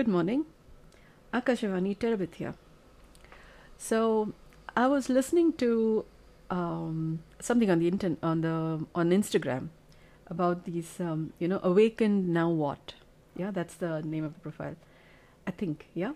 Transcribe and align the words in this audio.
Good 0.00 0.08
morning. 0.08 0.46
Akashavani 1.34 1.94
Terabith 1.94 2.36
here. 2.36 2.54
So 3.76 4.32
I 4.74 4.86
was 4.86 5.10
listening 5.10 5.52
to 5.64 6.06
um, 6.48 7.22
something 7.38 7.70
on 7.70 7.80
the 7.80 7.88
internet 7.88 8.16
on 8.22 8.40
the 8.40 8.86
on 8.94 9.10
Instagram 9.10 9.68
about 10.26 10.64
these 10.64 10.98
um, 11.00 11.34
you 11.38 11.48
know 11.48 11.60
awakened 11.62 12.30
now 12.30 12.48
what 12.48 12.94
yeah 13.36 13.50
that's 13.50 13.74
the 13.74 14.00
name 14.00 14.24
of 14.24 14.32
the 14.32 14.40
profile 14.40 14.74
I 15.46 15.50
think 15.50 15.88
yeah 15.92 16.12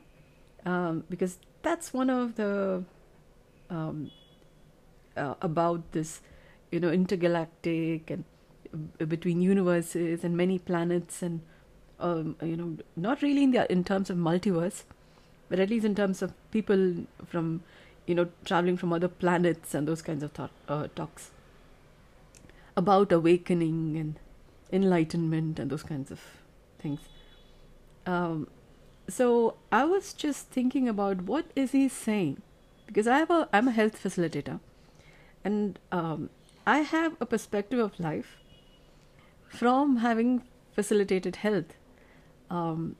um, 0.64 1.04
because 1.10 1.36
that's 1.60 1.92
one 1.92 2.08
of 2.08 2.36
the 2.36 2.84
um, 3.68 4.10
uh, 5.14 5.34
about 5.42 5.92
this 5.92 6.22
you 6.72 6.80
know 6.80 6.88
intergalactic 6.88 8.10
and 8.10 8.24
uh, 8.72 9.04
between 9.04 9.42
universes 9.42 10.24
and 10.24 10.34
many 10.34 10.58
planets 10.58 11.20
and 11.20 11.42
um, 12.00 12.36
you 12.42 12.56
know 12.56 12.76
not 12.96 13.22
really 13.22 13.42
in 13.44 13.50
the 13.52 13.70
in 13.70 13.84
terms 13.84 14.10
of 14.10 14.16
multiverse 14.16 14.82
but 15.48 15.60
at 15.60 15.70
least 15.70 15.84
in 15.84 15.94
terms 15.94 16.22
of 16.22 16.32
people 16.50 17.06
from 17.26 17.62
you 18.06 18.14
know 18.14 18.28
traveling 18.44 18.76
from 18.76 18.92
other 18.92 19.08
planets 19.08 19.74
and 19.74 19.88
those 19.88 20.02
kinds 20.02 20.22
of 20.22 20.32
thought, 20.32 20.50
uh, 20.68 20.88
talks 20.94 21.30
about 22.76 23.12
awakening 23.12 23.96
and 23.96 24.18
enlightenment 24.72 25.58
and 25.58 25.70
those 25.70 25.82
kinds 25.82 26.10
of 26.10 26.20
things. 26.78 27.00
Um, 28.06 28.48
so 29.08 29.56
i 29.70 29.84
was 29.84 30.12
just 30.12 30.48
thinking 30.48 30.88
about 30.88 31.22
what 31.22 31.46
is 31.54 31.72
he 31.72 31.88
saying? 31.88 32.40
Because 32.86 33.06
i 33.06 33.18
have 33.18 33.30
a 33.30 33.48
i'm 33.52 33.68
a 33.68 33.72
health 33.72 34.02
facilitator 34.02 34.60
and 35.44 35.78
um, 35.92 36.30
i 36.66 36.78
have 36.78 37.16
a 37.20 37.26
perspective 37.26 37.78
of 37.78 37.98
life 38.00 38.36
from 39.48 39.96
having 39.98 40.42
facilitated 40.74 41.36
health 41.36 41.74
um, 42.54 42.96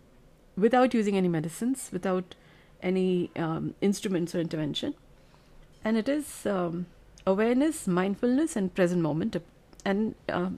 without 0.57 0.95
using 0.95 1.17
any 1.17 1.29
medicines 1.29 1.89
without 1.93 2.35
any 2.83 3.31
um, 3.37 3.75
instruments 3.81 4.35
or 4.35 4.41
intervention. 4.41 4.95
And 5.85 5.97
it 5.97 6.09
is 6.09 6.47
um, 6.47 6.87
awareness 7.27 7.87
mindfulness 7.87 8.57
and 8.57 8.75
present 8.75 9.03
moment 9.03 9.37
and 9.85 10.15
uh, 10.29 10.51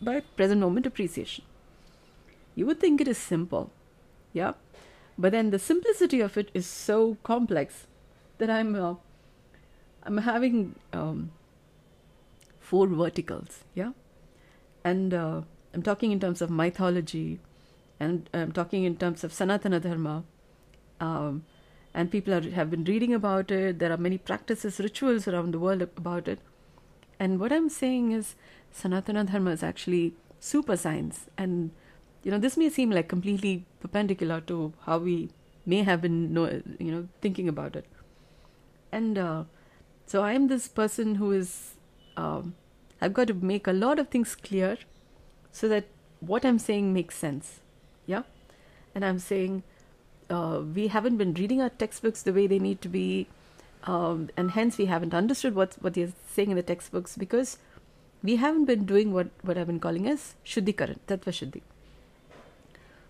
by 0.00 0.20
present 0.36 0.60
moment 0.60 0.86
appreciation. 0.86 1.44
You 2.54 2.66
would 2.66 2.80
think 2.80 3.00
it 3.00 3.08
is 3.08 3.18
simple 3.18 3.70
yeah 4.32 4.52
but 5.18 5.32
then 5.32 5.50
the 5.50 5.58
simplicity 5.58 6.20
of 6.20 6.36
it 6.36 6.50
is 6.54 6.66
so 6.66 7.16
complex 7.22 7.86
that 8.38 8.50
i'm 8.50 8.74
uh, 8.74 8.94
i'm 10.04 10.18
having 10.18 10.74
um, 10.92 11.30
four 12.60 12.86
verticals 12.86 13.64
yeah. 13.74 13.92
And 14.84 15.14
uh, 15.14 15.42
i'm 15.74 15.82
talking 15.82 16.10
in 16.10 16.18
terms 16.18 16.42
of 16.42 16.50
mythology 16.50 17.38
and 18.04 18.28
i'm 18.40 18.52
talking 18.58 18.84
in 18.90 18.96
terms 19.02 19.24
of 19.26 19.32
sanatana 19.38 19.80
dharma 19.86 20.14
um, 21.06 21.44
and 21.94 22.10
people 22.10 22.34
are, 22.34 22.50
have 22.58 22.70
been 22.70 22.84
reading 22.84 23.12
about 23.12 23.50
it. 23.50 23.78
There 23.78 23.92
are 23.92 23.98
many 23.98 24.16
practices 24.16 24.78
rituals 24.78 25.26
around 25.28 25.52
the 25.52 25.58
world 25.58 25.82
about 25.82 26.28
it. 26.28 26.38
And 27.18 27.38
what 27.40 27.52
i'm 27.52 27.68
saying 27.68 28.12
is 28.12 28.34
sanatana 28.82 29.24
dharma 29.30 29.50
is 29.50 29.62
actually 29.62 30.14
super 30.40 30.76
science. 30.76 31.26
And 31.36 31.72
you 32.22 32.30
know 32.30 32.38
this 32.38 32.56
may 32.56 32.70
seem 32.70 32.90
like 32.90 33.08
completely 33.08 33.66
perpendicular 33.80 34.40
to 34.52 34.72
how 34.86 34.98
we 34.98 35.30
may 35.66 35.82
have 35.82 36.00
been 36.00 36.32
know, 36.32 36.46
you 36.78 36.92
know 36.92 37.08
thinking 37.20 37.48
about 37.48 37.76
it. 37.76 37.86
And 38.92 39.18
uh, 39.18 39.44
so 40.12 40.22
i 40.22 40.32
am 40.38 40.48
this 40.48 40.68
person 40.68 41.14
who 41.16 41.32
is 41.32 41.50
um, 42.16 42.54
i've 43.00 43.14
got 43.18 43.28
to 43.28 43.34
make 43.34 43.66
a 43.66 43.72
lot 43.72 43.98
of 43.98 44.08
things 44.08 44.34
clear 44.34 44.76
so 45.50 45.68
that 45.68 45.86
what 46.20 46.44
i'm 46.44 46.58
saying 46.58 46.92
makes 46.92 47.16
sense 47.16 47.60
yeah 48.06 48.22
and 48.94 49.04
i'm 49.04 49.18
saying 49.18 49.62
uh, 50.30 50.60
we 50.74 50.88
haven't 50.88 51.16
been 51.16 51.34
reading 51.34 51.60
our 51.60 51.68
textbooks 51.68 52.22
the 52.22 52.32
way 52.32 52.46
they 52.46 52.58
need 52.58 52.80
to 52.80 52.88
be 52.88 53.26
um, 53.84 54.30
and 54.36 54.52
hence 54.52 54.78
we 54.78 54.86
haven't 54.86 55.12
understood 55.12 55.54
what 55.54 55.76
what 55.80 55.94
they're 55.94 56.12
saying 56.32 56.50
in 56.50 56.56
the 56.56 56.62
textbooks 56.62 57.16
because 57.16 57.58
we 58.22 58.36
haven't 58.36 58.66
been 58.66 58.84
doing 58.84 59.12
what, 59.12 59.28
what 59.42 59.58
I've 59.58 59.66
been 59.66 59.80
calling 59.80 60.08
as 60.08 60.34
Shuddhikaran, 60.44 60.98
Tattva 61.08 61.32
Shuddhi. 61.32 61.62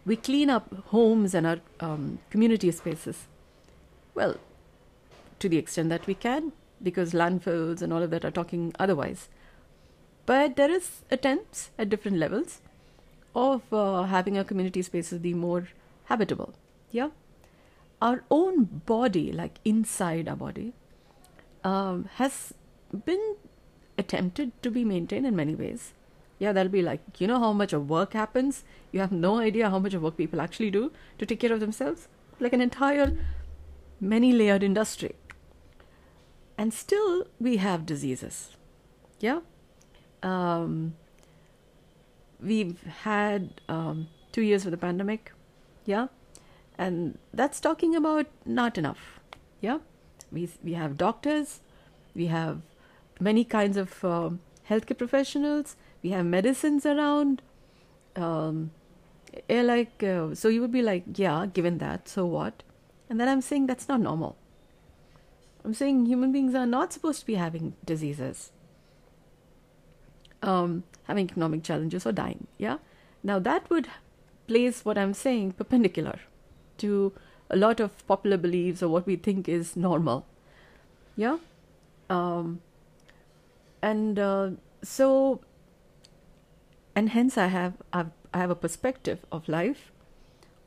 We 0.06 0.16
clean 0.16 0.48
up 0.48 0.72
homes 0.86 1.34
and 1.34 1.46
our 1.46 1.58
um, 1.80 2.18
community 2.30 2.70
spaces. 2.70 3.26
Well, 4.14 4.36
to 5.38 5.48
the 5.48 5.58
extent 5.58 5.90
that 5.90 6.06
we 6.06 6.14
can, 6.14 6.52
because 6.82 7.12
landfills 7.12 7.82
and 7.82 7.92
all 7.92 8.02
of 8.02 8.10
that 8.10 8.24
are 8.24 8.30
talking 8.30 8.74
otherwise. 8.78 9.28
But 10.24 10.56
there 10.56 10.70
is 10.70 11.02
attempts 11.10 11.70
at 11.78 11.90
different 11.90 12.16
levels 12.16 12.60
of 13.34 13.62
uh, 13.72 14.04
having 14.04 14.36
our 14.38 14.44
community 14.44 14.82
spaces 14.82 15.18
be 15.18 15.34
more 15.34 15.68
habitable. 16.04 16.54
Yeah, 16.90 17.10
our 18.00 18.24
own 18.30 18.64
body, 18.86 19.32
like 19.32 19.58
inside 19.64 20.28
our 20.28 20.36
body, 20.36 20.72
um, 21.64 22.08
has 22.16 22.52
been 23.04 23.36
attempted 23.96 24.50
to 24.62 24.70
be 24.70 24.84
maintained 24.84 25.26
in 25.26 25.36
many 25.36 25.54
ways. 25.54 25.92
Yeah, 26.38 26.52
that'll 26.52 26.72
be 26.72 26.82
like, 26.82 27.20
you 27.20 27.28
know 27.28 27.38
how 27.38 27.52
much 27.52 27.72
of 27.72 27.88
work 27.88 28.14
happens? 28.14 28.64
You 28.90 28.98
have 28.98 29.12
no 29.12 29.38
idea 29.38 29.70
how 29.70 29.78
much 29.78 29.94
of 29.94 30.02
work 30.02 30.16
people 30.16 30.40
actually 30.40 30.70
do 30.72 30.90
to 31.18 31.24
take 31.24 31.38
care 31.38 31.52
of 31.52 31.60
themselves? 31.60 32.08
Like 32.40 32.52
an 32.52 32.60
entire 32.60 33.16
many 34.00 34.32
layered 34.32 34.64
industry. 34.64 35.14
And 36.58 36.74
still, 36.74 37.28
we 37.40 37.58
have 37.58 37.86
diseases. 37.86 38.56
Yeah? 39.20 39.40
Um, 40.22 40.94
we've 42.42 42.82
had 42.82 43.60
um, 43.68 44.08
two 44.32 44.42
years 44.42 44.64
of 44.64 44.70
the 44.70 44.76
pandemic. 44.76 45.32
Yeah? 45.84 46.08
And 46.78 47.18
that's 47.32 47.60
talking 47.60 47.94
about 47.94 48.26
not 48.44 48.78
enough. 48.78 49.20
Yeah? 49.60 49.78
We, 50.30 50.48
we 50.62 50.72
have 50.72 50.96
doctors, 50.96 51.60
we 52.14 52.26
have 52.26 52.62
many 53.20 53.44
kinds 53.44 53.76
of 53.76 54.04
uh, 54.04 54.30
healthcare 54.68 54.98
professionals. 54.98 55.76
We 56.02 56.10
have 56.10 56.26
medicines 56.26 56.84
around. 56.84 57.42
Um, 58.16 58.72
like 59.48 60.02
uh, 60.02 60.34
so, 60.34 60.48
you 60.48 60.60
would 60.60 60.72
be 60.72 60.82
like, 60.82 61.04
yeah, 61.14 61.46
given 61.46 61.78
that, 61.78 62.08
so 62.08 62.26
what? 62.26 62.62
And 63.08 63.20
then 63.20 63.28
I'm 63.28 63.40
saying 63.40 63.66
that's 63.66 63.88
not 63.88 64.00
normal. 64.00 64.36
I'm 65.64 65.74
saying 65.74 66.06
human 66.06 66.32
beings 66.32 66.54
are 66.54 66.66
not 66.66 66.92
supposed 66.92 67.20
to 67.20 67.26
be 67.26 67.36
having 67.36 67.74
diseases, 67.84 68.50
um, 70.42 70.84
having 71.04 71.26
economic 71.30 71.62
challenges 71.62 72.06
or 72.06 72.12
dying. 72.12 72.46
Yeah. 72.58 72.78
Now 73.22 73.38
that 73.38 73.68
would 73.70 73.88
place 74.46 74.84
what 74.84 74.98
I'm 74.98 75.14
saying 75.14 75.52
perpendicular 75.52 76.18
to 76.78 77.12
a 77.48 77.56
lot 77.56 77.80
of 77.80 78.06
popular 78.06 78.36
beliefs 78.36 78.82
or 78.82 78.88
what 78.88 79.06
we 79.06 79.16
think 79.16 79.48
is 79.48 79.76
normal. 79.76 80.26
Yeah. 81.16 81.38
Um, 82.10 82.60
and 83.80 84.18
uh, 84.18 84.50
so 84.82 85.40
and 86.94 87.10
hence 87.10 87.38
I 87.38 87.46
have 87.46 87.74
I've, 87.92 88.10
I 88.32 88.38
have 88.38 88.50
a 88.50 88.54
perspective 88.54 89.24
of 89.30 89.48
life 89.48 89.92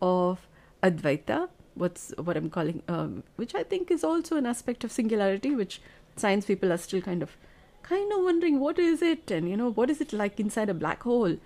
of 0.02 0.48
Advaita 0.84 1.50
what's 1.74 2.14
what 2.18 2.38
I'm 2.38 2.50
calling 2.50 2.82
um, 2.88 3.24
which 3.36 3.56
I 3.56 3.64
think 3.64 3.92
is 3.92 4.04
also 4.04 4.38
an 4.38 4.46
aspect 4.46 4.84
of 4.84 4.92
singularity 4.92 5.56
which 5.56 5.82
science 6.16 6.46
people 6.46 6.72
are 6.72 6.78
still 6.78 7.02
kind 7.02 7.22
of 7.22 7.38
kind 7.86 8.12
of 8.12 8.24
wondering 8.24 8.60
what 8.60 8.80
is 8.80 9.02
it 9.02 9.30
and 9.30 9.48
you 9.48 9.56
know 9.56 9.72
what 9.72 9.92
is 9.92 10.02
it 10.02 10.12
like 10.12 10.40
inside 10.40 10.70
a 10.70 10.74
black 10.74 11.04
hole? 11.04 11.38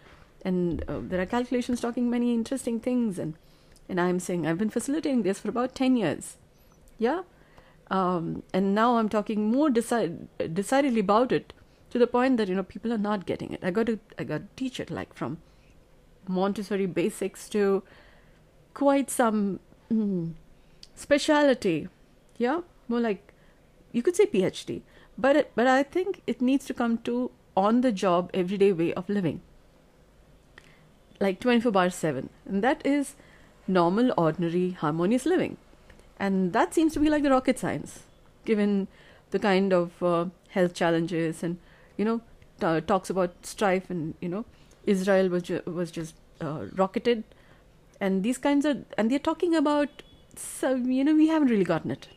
And 0.44 0.84
uh, 0.88 1.00
there 1.02 1.22
are 1.22 1.26
calculations 1.26 1.82
talking 1.82 2.10
many 2.10 2.34
interesting 2.34 2.80
things 2.80 3.20
and 3.20 3.34
and 3.90 4.00
I'm 4.00 4.20
saying 4.20 4.46
I've 4.48 4.58
been 4.58 4.70
facilitating 4.70 5.24
this 5.24 5.40
for 5.40 5.50
about 5.50 5.76
10 5.76 5.98
years. 5.98 6.38
Yeah? 6.98 7.24
Um, 7.92 8.44
and 8.54 8.76
now 8.76 8.98
I'm 8.98 9.10
talking 9.10 9.52
more 9.52 9.70
decide, 9.70 10.28
decidedly 10.54 11.00
about 11.00 11.32
it 11.32 11.54
to 11.90 11.98
the 11.98 12.08
point 12.08 12.38
that 12.38 12.48
you 12.48 12.56
know 12.56 12.64
people 12.64 12.94
are 12.94 13.00
not 13.00 13.26
getting 13.26 13.52
it. 13.52 13.64
I 13.64 13.72
got 13.72 13.88
to 13.88 14.00
I 14.18 14.24
got 14.24 14.42
to 14.42 14.48
teach 14.56 14.80
it 14.80 14.92
like 14.92 15.14
from 15.14 15.40
Montessori 16.28 16.86
basics 16.86 17.50
to 17.50 17.84
quite 18.74 19.10
some 19.10 19.60
mm, 19.92 20.34
speciality. 20.96 21.88
Yeah, 22.38 22.62
more 22.88 23.00
like 23.00 23.34
you 23.92 24.04
could 24.04 24.16
say 24.16 24.28
PhD, 24.28 24.84
but 25.22 25.36
it, 25.36 25.52
but 25.56 25.68
I 25.68 25.84
think 25.84 26.22
it 26.28 26.42
needs 26.42 26.66
to 26.66 26.74
come 26.74 26.98
to 27.10 27.32
on 27.58 27.82
the 27.82 27.92
job 27.92 28.30
everyday 28.34 28.72
way 28.72 28.94
of 28.94 29.10
living, 29.10 29.42
like 31.20 31.40
twenty 31.40 31.62
four 31.62 31.72
bar 31.72 31.90
seven, 31.90 32.30
and 32.46 32.64
that 32.64 32.86
is 32.86 33.16
normal, 33.68 34.14
ordinary, 34.18 34.72
harmonious 34.72 35.26
living, 35.26 35.58
and 36.20 36.54
that 36.54 36.74
seems 36.74 36.94
to 36.94 37.00
be 37.00 37.10
like 37.10 37.24
the 37.24 37.30
rocket 37.30 37.60
science, 37.60 38.04
given 38.46 38.88
the 39.32 39.40
kind 39.40 39.74
of 39.74 40.02
uh, 40.02 40.26
health 40.50 40.74
challenges 40.74 41.44
and 41.44 41.58
you 41.98 42.06
know 42.06 42.22
t- 42.62 42.82
talks 42.94 43.10
about 43.10 43.46
strife 43.46 43.90
and 43.90 44.16
you 44.22 44.30
know 44.30 44.46
Israel 44.86 45.30
was 45.30 45.44
ju- 45.44 45.62
was 45.66 45.92
just 45.92 46.16
uh, 46.42 46.66
rocketed, 46.76 47.24
and 48.00 48.24
these 48.24 48.38
kinds 48.38 48.66
of 48.66 48.86
and 48.98 49.12
they're 49.12 49.28
talking 49.32 49.56
about 49.56 50.04
so 50.36 50.76
you 50.76 51.04
know 51.04 51.16
we 51.16 51.28
haven't 51.28 51.50
really 51.50 51.70
gotten 51.74 51.92
it, 51.92 52.08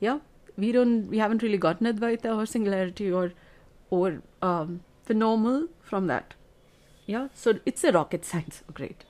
yeah 0.00 0.20
we 0.56 0.72
don't 0.72 1.08
we 1.08 1.18
haven't 1.18 1.42
really 1.42 1.58
gotten 1.58 1.86
Advaita 1.86 2.36
or 2.36 2.46
singularity 2.46 3.10
or 3.10 3.32
or 3.90 4.22
um, 4.42 4.80
phenomenal 5.04 5.68
from 5.82 6.06
that, 6.06 6.34
yeah? 7.06 7.28
So 7.34 7.58
it's 7.66 7.84
a 7.84 7.92
rocket 7.92 8.24
science. 8.32 8.62
Oh, 8.68 8.72
great, 8.72 9.04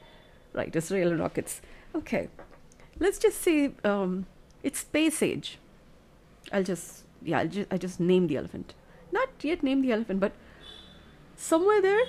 right 0.52 0.74
Israel 0.74 1.14
rockets. 1.14 1.60
Okay, 1.94 2.28
let's 2.98 3.18
just 3.18 3.40
say 3.40 3.72
um, 3.84 4.26
it's 4.62 4.80
space 4.80 5.22
age. 5.22 5.58
I'll 6.52 6.64
just 6.64 7.04
yeah, 7.22 7.40
I'll 7.40 7.48
just, 7.48 7.72
I 7.72 7.78
just 7.78 8.00
name 8.00 8.26
the 8.26 8.36
elephant. 8.36 8.74
Not 9.12 9.28
yet 9.42 9.62
name 9.62 9.82
the 9.82 9.92
elephant, 9.92 10.20
but 10.20 10.32
somewhere 11.36 11.80
there, 11.80 12.06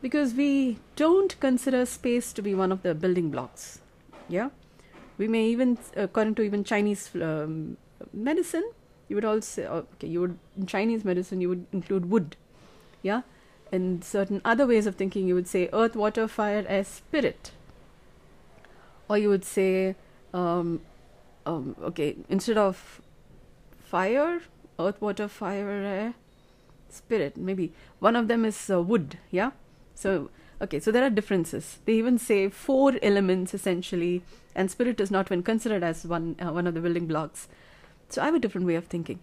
because 0.00 0.34
we 0.34 0.78
don't 0.96 1.38
consider 1.40 1.84
space 1.86 2.32
to 2.32 2.42
be 2.42 2.54
one 2.54 2.72
of 2.72 2.82
the 2.82 2.94
building 2.94 3.30
blocks. 3.30 3.80
Yeah, 4.28 4.50
we 5.18 5.28
may 5.28 5.46
even, 5.46 5.78
according 5.96 6.34
to 6.36 6.42
even 6.42 6.64
Chinese 6.64 7.10
um, 7.14 7.76
medicine, 8.12 8.70
you 9.08 9.16
would 9.16 9.24
also 9.24 9.86
okay, 9.94 10.08
you 10.08 10.20
would 10.20 10.38
in 10.56 10.66
Chinese 10.66 11.04
medicine 11.04 11.40
you 11.40 11.48
would 11.48 11.66
include 11.72 12.10
wood. 12.10 12.36
Yeah, 13.02 13.22
in 13.72 14.02
certain 14.02 14.42
other 14.44 14.66
ways 14.66 14.86
of 14.86 14.96
thinking, 14.96 15.26
you 15.26 15.34
would 15.34 15.48
say 15.48 15.68
earth, 15.72 15.96
water, 15.96 16.28
fire, 16.28 16.64
air, 16.68 16.84
spirit. 16.84 17.50
Or 19.08 19.18
you 19.18 19.30
would 19.30 19.44
say, 19.44 19.96
um, 20.32 20.82
um, 21.46 21.74
okay, 21.82 22.16
instead 22.28 22.58
of 22.58 23.00
fire, 23.82 24.42
earth, 24.78 25.00
water, 25.00 25.26
fire, 25.26 25.68
air, 25.68 26.14
spirit, 26.90 27.36
maybe 27.36 27.72
one 27.98 28.14
of 28.14 28.28
them 28.28 28.44
is 28.44 28.70
uh, 28.70 28.80
wood, 28.80 29.18
yeah? 29.30 29.50
So, 29.94 30.30
okay, 30.60 30.78
so 30.78 30.92
there 30.92 31.04
are 31.04 31.10
differences. 31.10 31.78
They 31.86 31.94
even 31.94 32.18
say 32.18 32.50
four 32.50 32.92
elements 33.02 33.54
essentially, 33.54 34.22
and 34.54 34.70
spirit 34.70 35.00
is 35.00 35.10
not 35.10 35.30
when 35.30 35.42
considered 35.42 35.82
as 35.82 36.04
one, 36.04 36.36
uh, 36.38 36.52
one 36.52 36.66
of 36.66 36.74
the 36.74 36.80
building 36.80 37.06
blocks. 37.06 37.48
So, 38.12 38.22
I 38.22 38.26
have 38.26 38.34
a 38.34 38.38
different 38.38 38.66
way 38.66 38.74
of 38.74 38.86
thinking. 38.86 39.20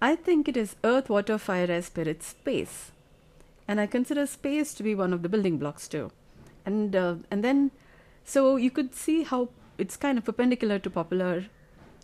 I 0.00 0.14
think 0.14 0.48
it 0.48 0.56
is 0.56 0.76
earth, 0.84 1.10
water, 1.10 1.38
fire, 1.38 1.70
air, 1.70 1.82
spirit, 1.82 2.22
space 2.22 2.92
and 3.68 3.78
I 3.78 3.86
consider 3.86 4.26
space 4.26 4.72
to 4.74 4.82
be 4.82 4.94
one 4.94 5.12
of 5.12 5.22
the 5.22 5.28
building 5.28 5.58
blocks 5.58 5.86
too. 5.86 6.10
And 6.64 6.96
uh, 6.96 7.16
and 7.30 7.44
then, 7.44 7.70
so 8.24 8.56
you 8.56 8.70
could 8.70 8.94
see 8.94 9.22
how 9.22 9.50
it's 9.76 9.96
kind 9.96 10.18
of 10.18 10.24
perpendicular 10.24 10.78
to 10.78 10.90
popular 10.90 11.44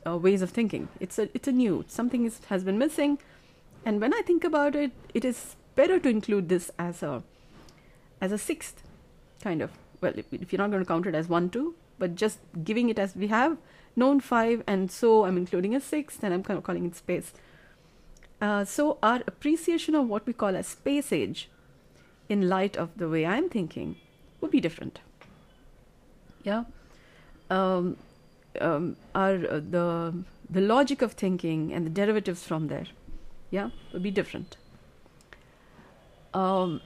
uh, 0.07 0.19
ways 0.19 0.43
of 0.43 0.51
thinking. 0.51 0.89
It's 1.01 1.19
a 1.19 1.29
it's 1.35 1.49
a 1.49 1.53
new 1.53 1.85
something 1.89 2.27
is, 2.27 2.41
has 2.51 2.65
been 2.65 2.79
missing, 2.79 3.19
and 3.85 4.01
when 4.01 4.13
I 4.15 4.21
think 4.21 4.45
about 4.45 4.77
it, 4.77 4.93
it 5.15 5.25
is 5.25 5.57
better 5.75 5.99
to 5.99 6.09
include 6.09 6.51
this 6.51 6.71
as 6.79 7.03
a 7.03 7.23
as 8.21 8.31
a 8.31 8.39
sixth 8.39 8.83
kind 9.43 9.63
of. 9.63 9.73
Well, 10.01 10.13
if, 10.17 10.27
if 10.33 10.53
you're 10.53 10.59
not 10.59 10.71
going 10.71 10.83
to 10.83 10.89
count 10.89 11.07
it 11.07 11.15
as 11.15 11.29
one 11.29 11.49
two, 11.49 11.75
but 11.99 12.15
just 12.15 12.39
giving 12.63 12.91
it 12.91 12.99
as 12.99 13.17
we 13.17 13.29
have 13.29 13.57
known 13.97 14.21
five, 14.21 14.63
and 14.67 14.91
so 14.91 15.25
I'm 15.25 15.37
including 15.37 15.75
a 15.75 15.81
sixth, 15.81 16.23
and 16.23 16.35
I'm 16.35 16.43
kind 16.43 16.59
of 16.59 16.65
calling 16.65 16.87
it 16.87 16.97
space. 16.97 17.33
Uh, 18.41 18.65
so 18.65 18.99
our 19.03 19.23
appreciation 19.27 19.95
of 19.95 20.09
what 20.09 20.27
we 20.27 20.33
call 20.33 20.57
as 20.57 20.67
space 20.67 21.13
age 21.13 21.49
in 22.29 22.49
light 22.49 22.77
of 22.77 22.91
the 22.97 23.09
way 23.09 23.25
I'm 23.25 23.49
thinking 23.49 23.97
would 24.41 24.51
be 24.51 24.61
different. 24.61 25.01
Yeah. 26.43 26.65
Um, 27.51 27.97
um, 28.61 28.97
our 29.15 29.35
uh, 29.35 29.61
the 29.61 30.15
the 30.51 30.61
logic 30.61 31.03
of 31.03 31.13
thinking 31.13 31.73
and 31.73 31.87
the 31.87 31.91
derivatives 31.91 32.45
from 32.45 32.69
there, 32.69 32.87
yeah, 33.51 33.71
would 33.93 34.03
be 34.03 34.11
different. 34.11 34.57
Um, 36.33 36.81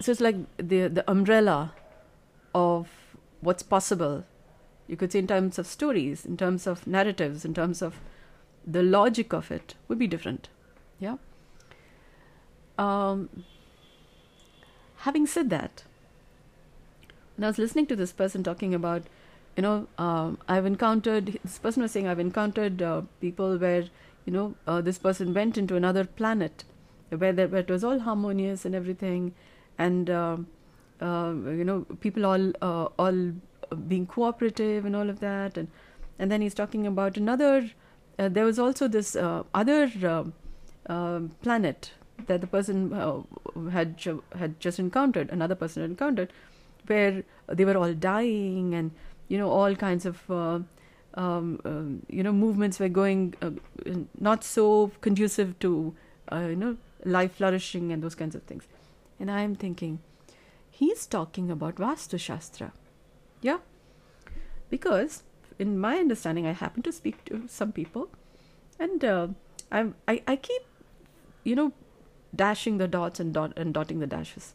so 0.00 0.12
it's 0.12 0.20
like 0.20 0.36
the 0.56 0.88
the 0.88 1.04
umbrella 1.10 1.72
of 2.54 2.88
what's 3.40 3.62
possible. 3.62 4.24
You 4.86 4.96
could 4.96 5.12
say 5.12 5.18
in 5.18 5.26
terms 5.26 5.58
of 5.58 5.66
stories, 5.66 6.26
in 6.26 6.36
terms 6.36 6.66
of 6.66 6.86
narratives, 6.86 7.44
in 7.44 7.54
terms 7.54 7.80
of 7.82 8.00
the 8.66 8.82
logic 8.82 9.32
of 9.32 9.50
it 9.50 9.74
would 9.88 9.98
be 9.98 10.06
different. 10.06 10.48
Yeah. 10.98 11.16
Um, 12.78 13.44
having 14.98 15.26
said 15.26 15.50
that, 15.50 15.84
when 17.36 17.44
I 17.44 17.48
was 17.48 17.58
listening 17.58 17.86
to 17.86 17.96
this 17.96 18.12
person 18.12 18.42
talking 18.42 18.74
about, 18.74 19.02
you 19.56 19.62
know, 19.62 19.86
um, 19.98 20.38
I've 20.48 20.66
encountered, 20.66 21.38
this 21.44 21.58
person 21.58 21.82
was 21.82 21.92
saying, 21.92 22.08
I've 22.08 22.20
encountered 22.20 22.82
uh, 22.82 23.02
people 23.20 23.56
where, 23.58 23.84
you 24.24 24.32
know, 24.32 24.54
uh, 24.66 24.80
this 24.80 24.98
person 24.98 25.34
went 25.34 25.56
into 25.56 25.76
another 25.76 26.04
planet 26.04 26.64
where, 27.10 27.32
there, 27.32 27.48
where 27.48 27.60
it 27.60 27.70
was 27.70 27.84
all 27.84 28.00
harmonious 28.00 28.64
and 28.64 28.74
everything, 28.74 29.34
and, 29.78 30.10
uh, 30.10 30.36
you 31.00 31.64
know, 31.64 31.86
people 32.00 32.26
all, 32.26 32.52
uh, 32.62 32.88
all 32.98 33.32
being 33.88 34.06
cooperative 34.06 34.84
and 34.84 34.94
all 34.94 35.10
of 35.10 35.20
that. 35.20 35.56
And, 35.56 35.68
and 36.18 36.30
then 36.30 36.40
he's 36.40 36.54
talking 36.54 36.86
about 36.86 37.16
another, 37.16 37.70
uh, 38.18 38.28
there 38.28 38.44
was 38.44 38.58
also 38.58 38.88
this 38.88 39.16
uh, 39.16 39.42
other 39.54 39.88
planet 41.42 41.92
that 42.26 42.40
the 42.40 42.46
person 42.46 42.92
uh, 42.92 43.22
had 43.70 43.96
ju- 43.96 44.22
had 44.36 44.60
just 44.60 44.78
encountered, 44.78 45.30
another 45.30 45.54
person 45.54 45.82
had 45.82 45.90
encountered, 45.90 46.32
where 46.86 47.24
they 47.48 47.64
were 47.64 47.76
all 47.76 47.92
dying 47.92 48.74
and 48.74 48.90
you 49.28 49.38
know 49.38 49.50
all 49.50 49.74
kinds 49.74 50.06
of 50.06 50.30
uh, 50.30 50.60
um, 51.14 51.60
um, 51.64 52.02
you 52.08 52.22
know 52.22 52.32
movements 52.32 52.78
were 52.78 52.88
going 52.88 53.34
uh, 53.42 53.50
not 54.20 54.44
so 54.44 54.90
conducive 55.00 55.58
to 55.58 55.94
uh, 56.32 56.46
you 56.48 56.56
know 56.56 56.76
life 57.04 57.34
flourishing 57.34 57.92
and 57.92 58.02
those 58.02 58.14
kinds 58.14 58.34
of 58.34 58.42
things. 58.44 58.64
And 59.20 59.30
I 59.30 59.42
am 59.42 59.54
thinking, 59.54 60.00
he's 60.70 61.06
talking 61.06 61.50
about 61.50 61.76
Vastu 61.76 62.18
Shastra, 62.18 62.72
yeah, 63.44 63.58
because 64.70 65.22
in 65.58 65.78
my 65.78 65.98
understanding, 65.98 66.46
I 66.46 66.52
happen 66.52 66.82
to 66.82 66.92
speak 66.92 67.24
to 67.26 67.42
some 67.46 67.72
people, 67.72 68.08
and 68.78 69.04
uh, 69.04 69.28
I, 69.70 69.90
I 70.26 70.36
keep 70.36 70.62
you 71.44 71.54
know 71.54 71.72
dashing 72.34 72.78
the 72.78 72.88
dots 72.88 73.20
and 73.20 73.34
dot 73.34 73.52
and 73.56 73.74
dotting 73.74 74.00
the 74.00 74.06
dashes. 74.06 74.54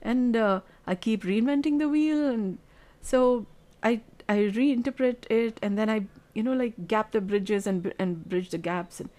And 0.00 0.36
uh, 0.36 0.60
i 0.86 0.94
keep 0.94 1.24
reinventing 1.24 1.78
the 1.78 1.88
wheel 1.88 2.20
and 2.28 2.58
so 3.02 3.46
i 3.88 4.00
i 4.28 4.36
reinterpret 4.58 5.26
it 5.38 5.58
and 5.60 5.76
then 5.80 5.90
i 5.94 5.96
you 6.34 6.42
know 6.42 6.54
like 6.60 6.78
gap 6.92 7.10
the 7.16 7.20
bridges 7.32 7.66
and 7.66 7.92
and 7.98 8.24
bridge 8.34 8.48
the 8.50 8.62
gaps 8.66 9.00
and 9.00 9.10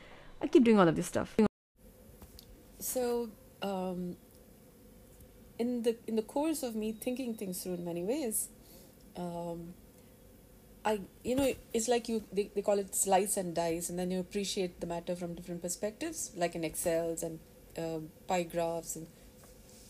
i 0.42 0.48
keep 0.48 0.64
doing 0.64 0.80
all 0.80 0.88
of 0.88 0.96
this 0.96 1.06
stuff. 1.06 1.36
So 2.80 3.30
um, 3.62 4.16
in 5.60 5.84
the 5.84 5.98
in 6.08 6.16
the 6.16 6.22
course 6.36 6.64
of 6.64 6.76
me 6.76 6.94
thinking 6.94 7.36
things 7.36 7.62
through 7.62 7.74
in 7.76 7.86
many 7.86 8.04
ways 8.04 8.48
um, 9.16 9.74
I 10.86 11.02
you 11.24 11.36
know 11.36 11.54
it's 11.74 11.88
like 11.88 12.08
you 12.08 12.24
they, 12.32 12.50
they 12.56 12.62
call 12.62 12.80
it 12.80 12.96
slice 12.96 13.38
and 13.38 13.54
dice 13.54 13.90
and 13.90 14.00
then 14.00 14.12
you 14.12 14.20
appreciate 14.20 14.80
the 14.80 14.88
matter 14.88 15.16
from 15.16 15.36
different 15.36 15.62
perspectives 15.62 16.32
like 16.36 16.56
in 16.56 16.64
excels 16.64 17.24
and 17.24 17.40
uh, 17.78 18.00
pie 18.28 18.44
graphs 18.44 18.96
and 18.96 19.08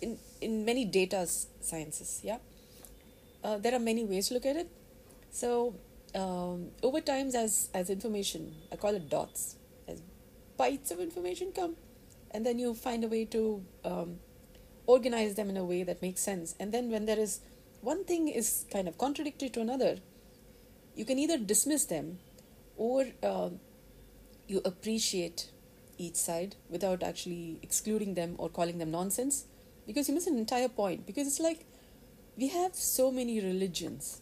in, 0.02 0.18
in 0.42 0.66
many 0.66 0.86
data 0.86 1.28
sciences 1.62 2.22
yeah? 2.24 2.38
Uh, 3.44 3.58
there 3.58 3.74
are 3.74 3.80
many 3.80 4.04
ways 4.04 4.28
to 4.28 4.34
look 4.34 4.46
at 4.46 4.58
it. 4.58 4.70
So 5.32 5.76
um, 6.14 6.72
over 6.84 7.00
times 7.00 7.36
as 7.36 7.70
as 7.74 7.90
information 7.90 8.56
i 8.72 8.76
call 8.76 8.96
it 8.96 9.10
dots. 9.10 9.56
As 9.88 10.02
bytes 10.60 10.92
of 10.92 11.00
information 11.00 11.52
come 11.54 11.76
and 12.32 12.46
then 12.46 12.60
you 12.60 12.74
find 12.74 13.04
a 13.04 13.08
way 13.08 13.26
to 13.26 13.64
um, 13.86 14.20
organize 14.86 15.36
them 15.36 15.50
in 15.50 15.58
a 15.58 15.64
way 15.64 15.84
that 15.84 16.02
makes 16.02 16.22
sense. 16.22 16.56
And 16.60 16.72
then 16.72 16.90
when 16.92 17.06
there 17.06 17.20
is 17.20 17.42
one 17.82 18.04
thing 18.04 18.28
is 18.28 18.66
kind 18.72 18.88
of 18.88 18.98
contradictory 18.98 19.50
to 19.50 19.62
another. 19.62 19.98
You 20.96 21.06
can 21.06 21.18
either 21.18 21.38
dismiss 21.38 21.86
them 21.86 22.20
or 22.76 23.08
uh, 23.24 23.50
you 24.48 24.62
appreciate 24.66 25.52
each 25.98 26.16
side 26.16 26.56
without 26.70 27.04
actually 27.04 27.60
excluding 27.62 28.16
them 28.16 28.36
or 28.38 28.50
calling 28.50 28.78
them 28.78 28.92
nonsense 28.92 29.46
because 29.88 30.08
you 30.08 30.16
miss 30.16 30.28
an 30.28 30.38
entire 30.38 30.70
point. 30.70 31.06
Because 31.06 31.28
it's 31.28 31.40
like 31.40 31.66
we 32.38 32.50
have 32.50 32.76
so 32.76 33.12
many 33.12 33.40
religions 33.40 34.22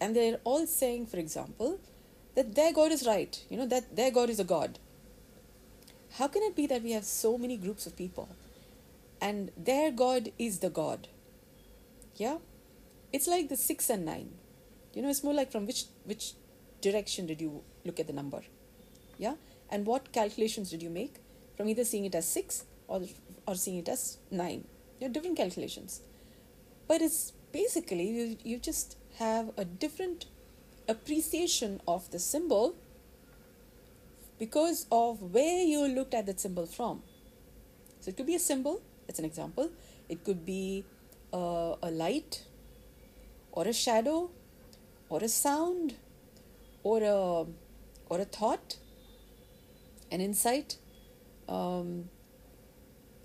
and 0.00 0.14
they're 0.14 0.40
all 0.44 0.66
saying 0.66 1.06
for 1.06 1.16
example 1.16 1.80
that 2.34 2.54
their 2.54 2.72
god 2.72 2.92
is 2.92 3.06
right 3.06 3.44
you 3.48 3.56
know 3.56 3.66
that 3.66 3.96
their 3.96 4.10
god 4.10 4.30
is 4.30 4.40
a 4.40 4.44
god. 4.44 4.78
How 6.18 6.28
can 6.28 6.42
it 6.44 6.54
be 6.54 6.68
that 6.68 6.82
we 6.82 6.92
have 6.92 7.04
so 7.04 7.36
many 7.36 7.56
groups 7.56 7.86
of 7.86 7.96
people 7.96 8.28
and 9.20 9.52
their 9.56 9.92
god 9.92 10.32
is 10.38 10.58
the 10.58 10.70
god? 10.70 11.08
Yeah 12.16 12.38
it's 13.14 13.28
like 13.32 13.48
the 13.48 13.56
6 13.56 13.90
and 13.94 14.04
9 14.04 14.28
you 14.94 15.02
know 15.02 15.10
it's 15.14 15.24
more 15.26 15.34
like 15.38 15.50
from 15.54 15.66
which 15.70 15.84
which 16.12 16.32
direction 16.86 17.26
did 17.26 17.40
you 17.40 17.62
look 17.86 17.98
at 18.00 18.06
the 18.06 18.12
number? 18.12 18.42
Yeah? 19.18 19.34
And 19.70 19.86
what 19.86 20.12
calculations 20.12 20.70
did 20.70 20.82
you 20.82 20.90
make 20.90 21.14
from 21.56 21.68
either 21.68 21.84
seeing 21.84 22.04
it 22.04 22.14
as 22.14 22.26
6 22.28 22.64
or, 22.88 23.02
or 23.46 23.54
seeing 23.54 23.78
it 23.78 23.88
as 23.88 24.18
9 24.30 24.64
you 24.98 25.04
have 25.04 25.12
different 25.12 25.36
calculations. 25.36 26.00
But 26.86 27.02
it's 27.02 27.32
basically 27.52 28.08
you, 28.08 28.36
you 28.44 28.58
just 28.58 28.96
have 29.18 29.50
a 29.56 29.64
different 29.64 30.26
appreciation 30.88 31.80
of 31.88 32.10
the 32.10 32.18
symbol 32.18 32.74
because 34.38 34.86
of 34.92 35.22
where 35.22 35.62
you 35.62 35.86
looked 35.88 36.14
at 36.14 36.26
that 36.26 36.40
symbol 36.40 36.66
from. 36.66 37.02
So 38.00 38.10
it 38.10 38.16
could 38.16 38.26
be 38.26 38.34
a 38.34 38.44
symbol 38.50 38.82
that's 39.06 39.18
an 39.18 39.24
example. 39.24 39.70
It 40.08 40.24
could 40.24 40.44
be 40.44 40.84
a, 41.32 41.76
a 41.82 41.90
light 41.90 42.42
or 43.54 43.66
a 43.68 43.72
shadow 43.72 44.30
or 45.08 45.22
a 45.22 45.28
sound 45.28 45.94
or 46.82 47.02
a 47.02 47.18
or 48.10 48.20
a 48.20 48.24
thought 48.24 48.76
an 50.10 50.20
insight. 50.20 50.76
Um, 51.48 52.08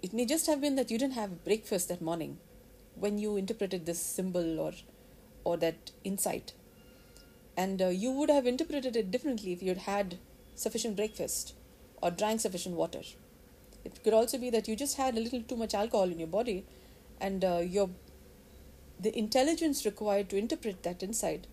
it 0.01 0.13
may 0.13 0.25
just 0.25 0.48
have 0.48 0.62
been 0.62 0.75
that 0.75 0.91
you 0.91 0.98
didn't 0.98 1.13
have 1.13 1.43
breakfast 1.43 1.89
that 1.89 2.01
morning 2.01 2.38
when 2.95 3.17
you 3.17 3.36
interpreted 3.38 3.86
this 3.86 4.00
symbol 4.00 4.59
or 4.59 4.74
or 5.43 5.57
that 5.57 5.91
insight. 6.03 6.53
And 7.57 7.81
uh, 7.81 7.88
you 7.88 8.12
would 8.12 8.29
have 8.29 8.45
interpreted 8.48 8.95
it 8.95 9.12
differently 9.12 9.51
if 9.51 9.62
you 9.62 9.69
had 9.69 9.86
had 9.93 10.17
sufficient 10.55 10.95
breakfast 10.95 11.53
or 12.01 12.12
drank 12.12 12.41
sufficient 12.41 12.75
water. 12.75 13.01
It 13.83 14.03
could 14.03 14.13
also 14.13 14.38
be 14.38 14.50
that 14.51 14.67
you 14.67 14.75
just 14.75 14.98
had 14.98 15.17
a 15.17 15.19
little 15.19 15.41
too 15.41 15.55
much 15.55 15.74
alcohol 15.74 16.12
in 16.12 16.19
your 16.19 16.27
body 16.27 16.65
and 17.19 17.43
uh, 17.43 17.57
your 17.57 17.89
the 19.00 19.18
intelligence 19.18 19.86
required 19.86 20.29
to 20.29 20.38
interpret 20.38 20.84
that 20.84 21.01
insight 21.01 21.48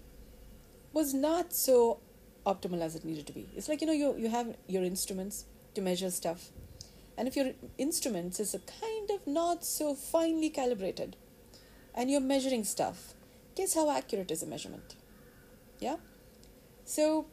was 0.92 1.14
not 1.14 1.52
so 1.52 2.00
optimal 2.44 2.80
as 2.80 2.96
it 2.96 3.04
needed 3.04 3.26
to 3.26 3.32
be. 3.32 3.48
It's 3.56 3.68
like 3.68 3.80
you 3.80 3.86
know 3.86 3.92
you 3.92 4.16
you 4.16 4.28
have 4.28 4.56
your 4.66 4.82
instruments 4.82 5.44
to 5.74 5.80
measure 5.80 6.10
stuff, 6.10 6.50
and 7.16 7.28
if 7.28 7.36
your 7.36 7.52
instruments 7.76 8.40
is 8.40 8.54
a 8.54 8.58
kind 8.58 9.10
of 9.10 9.26
not 9.26 9.64
so 9.64 9.94
finely 9.94 10.50
calibrated, 10.50 11.16
and 11.94 12.10
you're 12.10 12.20
measuring 12.20 12.64
stuff, 12.64 13.14
guess 13.54 13.74
how 13.74 13.90
accurate 13.90 14.30
is 14.30 14.42
a 14.42 14.46
measurement? 14.46 14.96
Yeah, 15.78 15.96
so 16.84 17.26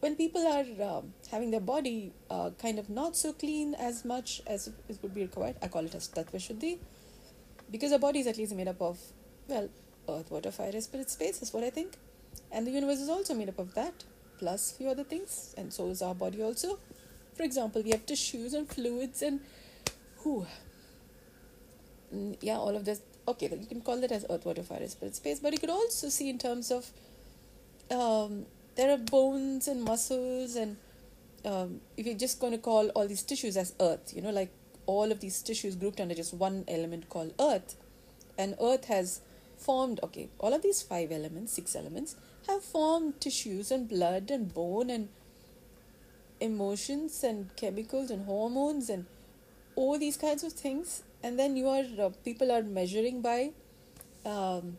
when 0.00 0.16
people 0.16 0.46
are 0.46 0.64
um, 0.88 1.14
having 1.30 1.52
their 1.52 1.60
body 1.60 2.12
uh, 2.28 2.50
kind 2.58 2.78
of 2.78 2.90
not 2.90 3.16
so 3.16 3.32
clean 3.32 3.74
as 3.74 4.04
much 4.04 4.42
as 4.46 4.68
it 4.88 4.98
would 5.00 5.14
be 5.14 5.22
required, 5.22 5.56
I 5.62 5.68
call 5.68 5.84
it 5.84 5.94
as 5.94 6.08
tattva 6.08 6.38
shuddhi, 6.46 6.78
because 7.70 7.92
our 7.92 8.00
body 8.00 8.18
is 8.18 8.26
at 8.26 8.36
least 8.36 8.54
made 8.54 8.66
up 8.66 8.82
of 8.82 8.98
well, 9.48 9.68
earth, 10.08 10.30
water, 10.30 10.50
fire, 10.50 10.80
spirit, 10.80 11.10
space 11.10 11.42
is 11.42 11.52
what 11.52 11.64
I 11.64 11.70
think. 11.70 11.94
And 12.50 12.66
the 12.66 12.70
universe 12.70 12.98
is 12.98 13.08
also 13.08 13.34
made 13.34 13.48
up 13.48 13.58
of 13.58 13.74
that, 13.74 14.04
plus 14.38 14.72
few 14.72 14.88
other 14.88 15.04
things, 15.04 15.54
and 15.56 15.72
so 15.72 15.88
is 15.88 16.02
our 16.02 16.14
body 16.14 16.42
also. 16.42 16.78
For 17.34 17.42
example, 17.42 17.82
we 17.82 17.90
have 17.90 18.04
tissues 18.04 18.54
and 18.54 18.68
fluids 18.68 19.22
and 19.22 19.40
who 20.18 20.46
mm, 22.14 22.36
yeah, 22.40 22.56
all 22.56 22.76
of 22.76 22.84
this. 22.84 23.00
Okay, 23.26 23.48
you 23.58 23.66
can 23.66 23.80
call 23.80 24.00
that 24.00 24.12
as 24.12 24.26
earth, 24.28 24.44
water, 24.44 24.62
fire, 24.62 24.86
spirit, 24.88 25.14
space, 25.14 25.40
but 25.40 25.52
you 25.52 25.58
could 25.58 25.70
also 25.70 26.08
see 26.08 26.28
in 26.28 26.38
terms 26.38 26.70
of 26.70 26.90
um, 27.90 28.46
there 28.74 28.90
are 28.90 28.98
bones 28.98 29.68
and 29.68 29.82
muscles, 29.82 30.56
and 30.56 30.76
um, 31.44 31.80
if 31.96 32.06
you're 32.06 32.18
just 32.18 32.40
going 32.40 32.52
to 32.52 32.58
call 32.58 32.88
all 32.90 33.06
these 33.06 33.22
tissues 33.22 33.56
as 33.56 33.74
earth, 33.80 34.12
you 34.14 34.22
know, 34.22 34.30
like 34.30 34.50
all 34.86 35.12
of 35.12 35.20
these 35.20 35.40
tissues 35.42 35.76
grouped 35.76 36.00
under 36.00 36.14
just 36.14 36.34
one 36.34 36.64
element 36.68 37.08
called 37.08 37.32
earth, 37.40 37.76
and 38.36 38.56
earth 38.60 38.86
has 38.86 39.20
formed, 39.62 40.00
okay, 40.02 40.28
all 40.38 40.52
of 40.52 40.62
these 40.62 40.82
five 40.82 41.12
elements, 41.12 41.52
six 41.52 41.74
elements, 41.76 42.16
have 42.48 42.62
formed 42.62 43.20
tissues 43.20 43.70
and 43.70 43.88
blood 43.88 44.30
and 44.30 44.52
bone 44.52 44.90
and 44.90 45.08
emotions 46.40 47.22
and 47.22 47.54
chemicals 47.56 48.10
and 48.10 48.26
hormones 48.26 48.90
and 48.90 49.06
all 49.76 49.98
these 49.98 50.16
kinds 50.16 50.42
of 50.42 50.52
things. 50.52 51.02
And 51.22 51.38
then 51.38 51.56
you 51.56 51.68
are, 51.68 51.84
uh, 51.98 52.10
people 52.24 52.50
are 52.50 52.62
measuring 52.62 53.22
by, 53.22 53.52
um, 54.26 54.78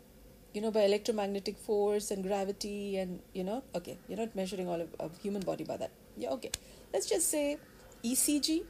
you 0.54 0.62
know, 0.62 0.72
by 0.72 0.82
electromagnetic 0.82 1.58
force 1.58 2.12
and 2.12 2.24
gravity 2.24 2.98
and, 2.98 3.20
you 3.34 3.44
know, 3.44 3.64
okay, 3.74 3.98
you're 4.08 4.20
not 4.20 4.36
measuring 4.36 4.68
all 4.68 4.82
of, 4.82 4.90
of 5.00 5.18
human 5.18 5.42
body 5.42 5.64
by 5.64 5.78
that. 5.78 5.92
Yeah, 6.18 6.30
okay. 6.32 6.52
Let's 6.94 7.10
just 7.10 7.30
say 7.30 7.58
ECG, 8.04 8.64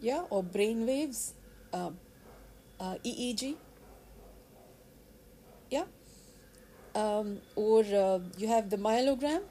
yeah, 0.00 0.24
or 0.28 0.42
brain 0.42 0.86
waves, 0.86 1.34
uh, 1.72 1.90
uh, 2.80 2.96
EEG, 3.04 3.56
yeah. 5.70 5.84
Um, 6.94 7.38
or 7.54 7.80
uh, 7.80 8.20
you 8.36 8.48
have 8.48 8.70
the 8.70 8.76
myelogram 8.76 9.42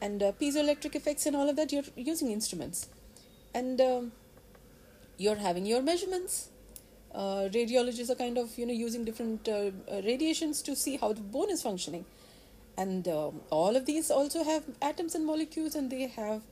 and 0.00 0.22
uh, 0.22 0.32
piezoelectric 0.32 0.94
effects 0.94 1.26
and 1.26 1.34
all 1.34 1.48
of 1.48 1.56
that. 1.56 1.72
You're 1.72 1.84
using 1.96 2.30
instruments. 2.30 2.88
And 3.54 3.80
um, 3.80 4.12
you're 5.16 5.36
having 5.36 5.66
your 5.66 5.82
measurements. 5.82 6.48
Uh, 7.14 7.48
radiologists 7.54 8.10
are 8.10 8.16
kind 8.16 8.36
of 8.36 8.58
you 8.58 8.66
know 8.66 8.72
using 8.72 9.04
different 9.04 9.48
uh, 9.48 9.70
uh, 9.90 10.02
radiations 10.04 10.62
to 10.62 10.74
see 10.74 10.96
how 10.96 11.12
the 11.12 11.20
bone 11.20 11.50
is 11.50 11.62
functioning. 11.62 12.04
And 12.76 13.06
um, 13.06 13.40
all 13.50 13.76
of 13.76 13.86
these 13.86 14.10
also 14.10 14.42
have 14.42 14.64
atoms 14.82 15.14
and 15.14 15.24
molecules 15.24 15.76
and 15.76 15.90
they 15.90 16.08
have 16.08 16.42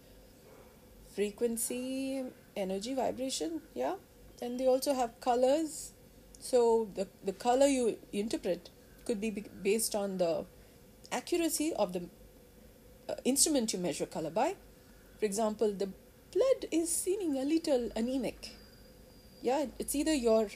frequency 1.15 2.25
energy 2.57 2.95
vibration. 2.95 3.61
Yeah. 3.75 3.97
And 4.41 4.59
they 4.59 4.67
also 4.67 4.95
have 4.95 5.21
colors 5.21 5.92
so 6.43 6.89
the, 6.97 7.07
the 7.25 7.33
color 7.33 7.67
you 7.67 7.99
interpret 8.13 8.69
could 9.05 9.21
be 9.21 9.31
based 9.31 9.95
on 9.95 10.19
the 10.19 10.45
accuracy 11.13 11.73
of 11.75 11.93
the 11.93 12.03
uh, 13.09 13.15
instrument 13.25 13.73
you 13.73 13.79
measure 13.79 14.07
color 14.07 14.31
by. 14.31 14.57
For 15.21 15.27
example, 15.27 15.73
the 15.73 15.87
blood 16.33 16.67
is 16.73 16.91
seeming 16.91 17.39
a 17.39 17.45
little 17.45 17.91
anemic. 17.95 18.51
Yeah, 19.41 19.67
it's 19.79 19.95
either 19.95 20.13
your 20.13 20.49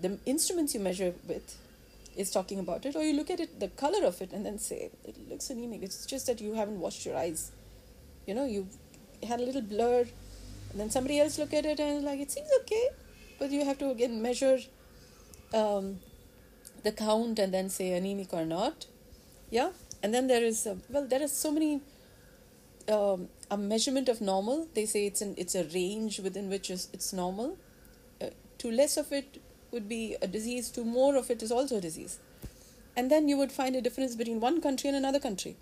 the 0.00 0.18
instruments 0.24 0.74
you 0.74 0.80
measure 0.80 1.14
with 1.26 1.58
is 2.16 2.30
talking 2.30 2.60
about 2.60 2.86
it, 2.86 2.94
or 2.94 3.02
you 3.02 3.14
look 3.14 3.30
at 3.30 3.40
it, 3.40 3.58
the 3.58 3.68
color 3.68 4.04
of 4.06 4.22
it, 4.22 4.32
and 4.32 4.46
then 4.46 4.58
say 4.58 4.90
it 5.04 5.16
looks 5.28 5.50
anemic. 5.50 5.82
It's 5.82 6.06
just 6.06 6.26
that 6.26 6.40
you 6.40 6.54
haven't 6.54 6.78
washed 6.78 7.04
your 7.04 7.16
eyes. 7.16 7.50
You 8.24 8.34
know, 8.34 8.44
you 8.44 8.68
had 9.26 9.40
a 9.40 9.44
little 9.44 9.62
blur, 9.62 10.06
and 10.70 10.80
then 10.80 10.90
somebody 10.90 11.18
else 11.18 11.38
look 11.38 11.52
at 11.52 11.66
it 11.66 11.80
and 11.80 12.04
like 12.04 12.20
it 12.20 12.30
seems 12.30 12.48
okay, 12.60 12.88
but 13.40 13.50
you 13.50 13.64
have 13.64 13.78
to 13.78 13.90
again 13.90 14.22
measure 14.22 14.58
um, 15.54 16.00
the 16.82 16.92
count 16.92 17.38
and 17.38 17.52
then 17.52 17.68
say 17.68 17.92
anemic 17.92 18.32
or 18.32 18.44
not. 18.44 18.86
Yeah, 19.50 19.70
and 20.02 20.12
then 20.12 20.26
there 20.26 20.42
is 20.42 20.66
a, 20.66 20.76
well, 20.88 21.06
there 21.06 21.22
are 21.22 21.28
so 21.28 21.52
many. 21.52 21.80
Um, 22.88 23.28
a 23.50 23.56
measurement 23.56 24.08
of 24.08 24.20
normal. 24.20 24.68
They 24.74 24.86
say 24.86 25.06
it's 25.06 25.20
an 25.20 25.34
it's 25.36 25.54
a 25.54 25.64
range 25.64 26.20
within 26.20 26.48
which 26.48 26.70
is 26.70 26.88
it's 26.92 27.12
normal. 27.12 27.56
Uh, 28.20 28.30
to 28.58 28.70
less 28.70 28.96
of 28.96 29.12
it 29.12 29.40
would 29.70 29.88
be 29.88 30.16
a 30.22 30.26
disease. 30.26 30.70
To 30.70 30.84
more 30.84 31.16
of 31.16 31.30
it 31.30 31.42
is 31.42 31.52
also 31.52 31.78
a 31.78 31.80
disease. 31.80 32.18
And 32.96 33.10
then 33.10 33.28
you 33.28 33.36
would 33.36 33.52
find 33.52 33.76
a 33.76 33.80
difference 33.80 34.16
between 34.16 34.40
one 34.40 34.60
country 34.60 34.88
and 34.88 34.96
another 34.96 35.20
country. 35.20 35.56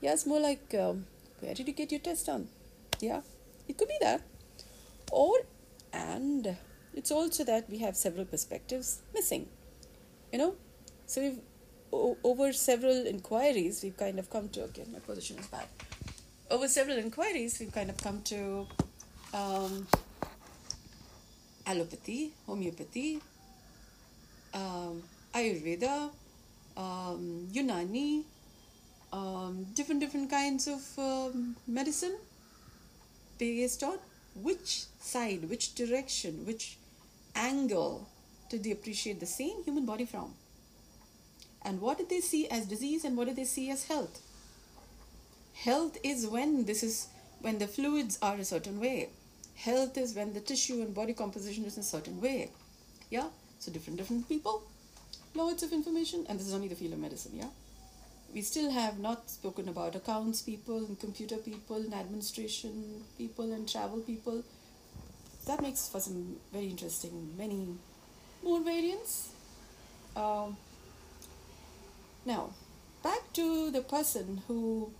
Yeah, 0.00 0.12
it's 0.12 0.26
more 0.26 0.40
like 0.40 0.74
um, 0.74 1.06
where 1.40 1.54
did 1.54 1.66
you 1.66 1.74
get 1.74 1.90
your 1.90 2.00
test 2.00 2.26
done? 2.26 2.48
Yeah, 3.00 3.22
it 3.68 3.78
could 3.78 3.88
be 3.88 3.98
that, 4.00 4.22
or 5.10 5.32
and 5.92 6.56
it's 6.94 7.10
also 7.10 7.44
that 7.44 7.68
we 7.70 7.78
have 7.78 7.96
several 7.96 8.24
perspectives 8.24 9.02
missing. 9.14 9.48
You 10.32 10.38
know, 10.38 10.54
so 11.06 11.20
we've 11.20 11.38
o- 11.92 12.16
over 12.24 12.52
several 12.52 13.06
inquiries 13.06 13.82
we've 13.82 13.96
kind 13.96 14.18
of 14.18 14.30
come 14.30 14.48
to 14.50 14.62
okay, 14.64 14.84
my 14.92 14.98
position 14.98 15.38
is 15.38 15.46
bad. 15.46 15.66
Over 16.50 16.68
several 16.68 16.98
inquiries 16.98 17.58
we've 17.60 17.72
kind 17.72 17.90
of 17.90 17.96
come 17.96 18.22
to 18.22 18.66
um, 19.34 19.86
allopathy, 21.66 22.30
homeopathy, 22.46 23.20
um, 24.54 25.02
Ayurveda, 25.34 26.10
um, 26.76 27.48
Unani, 27.52 28.24
um, 29.12 29.66
different 29.74 30.00
different 30.00 30.30
kinds 30.30 30.68
of 30.68 30.82
um, 30.98 31.56
medicine 31.66 32.16
based 33.38 33.82
on 33.82 33.98
which 34.34 34.84
side, 35.00 35.48
which 35.48 35.74
direction, 35.74 36.46
which 36.46 36.78
angle 37.34 38.08
did 38.50 38.64
they 38.64 38.70
appreciate 38.70 39.20
the 39.20 39.26
same 39.26 39.62
human 39.64 39.86
body 39.86 40.04
from? 40.04 40.34
And 41.62 41.80
what 41.80 41.98
did 41.98 42.10
they 42.10 42.20
see 42.20 42.48
as 42.48 42.66
disease 42.66 43.04
and 43.04 43.16
what 43.16 43.28
did 43.28 43.36
they 43.36 43.44
see 43.44 43.70
as 43.70 43.86
health? 43.86 44.20
Health 45.54 45.96
is 46.02 46.26
when 46.26 46.64
this 46.64 46.82
is 46.82 47.08
when 47.40 47.58
the 47.58 47.66
fluids 47.66 48.18
are 48.20 48.36
a 48.36 48.44
certain 48.44 48.80
way. 48.80 49.10
Health 49.54 49.96
is 49.96 50.14
when 50.14 50.32
the 50.32 50.40
tissue 50.40 50.80
and 50.82 50.94
body 50.94 51.12
composition 51.12 51.64
is 51.64 51.78
a 51.78 51.82
certain 51.82 52.20
way. 52.20 52.50
Yeah? 53.10 53.28
So 53.58 53.70
different 53.70 53.98
different 53.98 54.28
people, 54.28 54.64
loads 55.34 55.62
of 55.62 55.72
information, 55.72 56.26
and 56.28 56.38
this 56.38 56.46
is 56.46 56.54
only 56.54 56.68
the 56.68 56.74
field 56.74 56.94
of 56.94 56.98
medicine, 56.98 57.32
yeah? 57.34 57.50
We 58.34 58.42
still 58.42 58.70
have 58.70 58.98
not 58.98 59.30
spoken 59.30 59.68
about 59.68 59.94
accounts 59.94 60.40
people 60.40 60.78
and 60.78 60.98
computer 60.98 61.36
people 61.36 61.76
and 61.76 61.94
administration 61.94 63.04
people 63.18 63.52
and 63.52 63.68
travel 63.68 64.00
people 64.00 64.42
that 65.46 65.60
makes 65.60 65.88
for 65.88 66.00
some 66.00 66.36
very 66.52 66.66
interesting 66.66 67.34
many 67.36 67.66
more 68.42 68.60
variants. 68.60 69.30
Um, 70.16 70.56
now, 72.24 72.50
back 73.02 73.32
to 73.34 73.70
the 73.70 73.80
person 73.80 74.42
who, 74.46 74.92